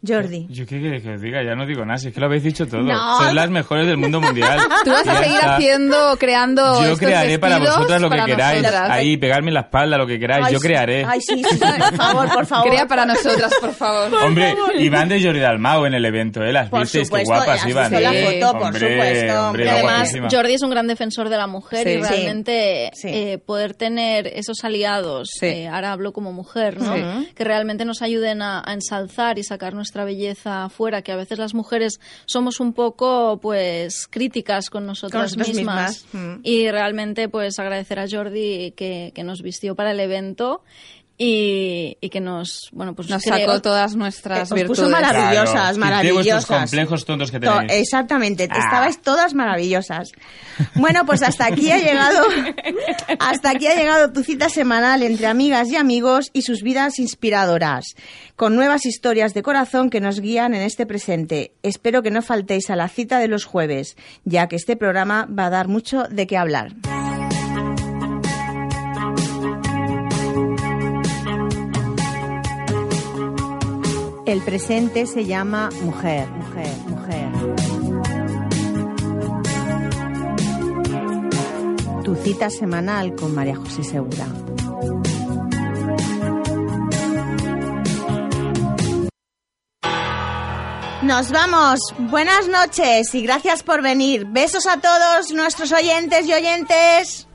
[0.05, 0.47] Jordi.
[0.49, 2.43] Yo qué queréis que os diga, ya no digo nada, si es que lo habéis
[2.43, 2.81] dicho todo.
[2.81, 3.17] No.
[3.17, 4.57] Sois las mejores del mundo mundial.
[4.85, 5.55] Tú vas a seguir está.
[5.57, 8.61] haciendo, creando Yo estos crearé para vosotras lo que queráis.
[8.61, 8.89] nosotras.
[8.91, 10.45] Ahí, pegarme en la espalda, lo que queráis.
[10.47, 10.67] Ay, Yo sí.
[10.67, 11.03] crearé.
[11.05, 12.69] Ay, sí, sí, sí, por favor, por favor.
[12.69, 14.13] Crea para nosotras, por favor.
[14.23, 16.53] Hombre, Iván de Jordi Dalmau en el evento, ¿eh?
[16.53, 17.91] Las Por visteis, qué guapas iban.
[17.91, 18.39] la ¿eh?
[18.39, 19.47] foto, por Hombre, supuesto.
[19.47, 20.13] hombre, Y Además.
[20.31, 21.89] Jordi es un gran defensor de la mujer Sí.
[21.99, 22.09] y Sí.
[22.09, 23.07] realmente Sí.
[23.11, 25.45] eh, poder tener esos aliados, Sí.
[25.45, 26.95] eh, ahora hablo como mujer, ¿no?
[26.95, 27.29] Sí.
[27.35, 31.39] que realmente nos ayuden a, a ensalzar y sacar nuestra belleza afuera, que a veces
[31.39, 35.55] las mujeres somos un poco pues críticas con nosotras mismas.
[35.55, 36.05] mismas.
[36.13, 36.41] Mm.
[36.43, 40.61] Y realmente pues agradecer a Jordi que, que nos vistió para el evento
[41.21, 44.79] y, y que nos, bueno, pues Nos sacó todas nuestras os virtudes.
[44.79, 46.45] puso maravillosas, Claro, maravillosas.
[46.45, 47.73] complejos tontos que To- tenéis.
[47.81, 48.57] Exactamente, Ah.
[48.57, 50.11] estabais todas maravillosas.
[50.75, 52.23] Bueno, pues hasta aquí ha llegado,
[53.19, 57.83] hasta aquí ha llegado tu cita semanal entre amigas y amigos y sus vidas inspiradoras,
[58.37, 61.51] con nuevas historias de corazón que nos guían en este presente.
[61.63, 65.47] Espero que no faltéis a la cita de los jueves, ya que este programa va
[65.47, 66.71] a dar mucho de qué hablar.
[74.29, 77.31] El presente se llama mujer, mujer, mujer.
[82.03, 84.27] Tu cita semanal con María José Segura.
[91.01, 91.79] Nos vamos.
[91.97, 94.27] Buenas noches y gracias por venir.
[94.27, 97.27] Besos a todos nuestros oyentes y oyentes.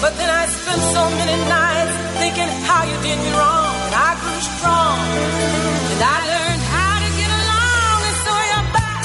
[0.00, 3.74] But then I spent so many nights thinking how you did me wrong.
[3.86, 4.98] And I grew strong.
[5.92, 7.98] And I learned how to get along.
[8.08, 9.02] And so you're back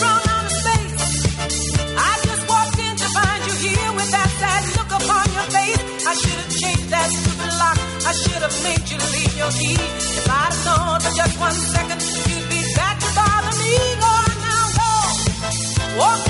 [0.00, 1.08] from outer space.
[2.08, 5.82] I just walked in to find you here with that sad look upon your face.
[6.10, 7.78] I should have changed that stupid lock.
[8.10, 9.80] I should have made you leave your key.
[10.20, 13.74] If I'd have known for just one second, you'd be back to bother me.
[14.12, 14.92] On now, go.
[16.00, 16.29] Walk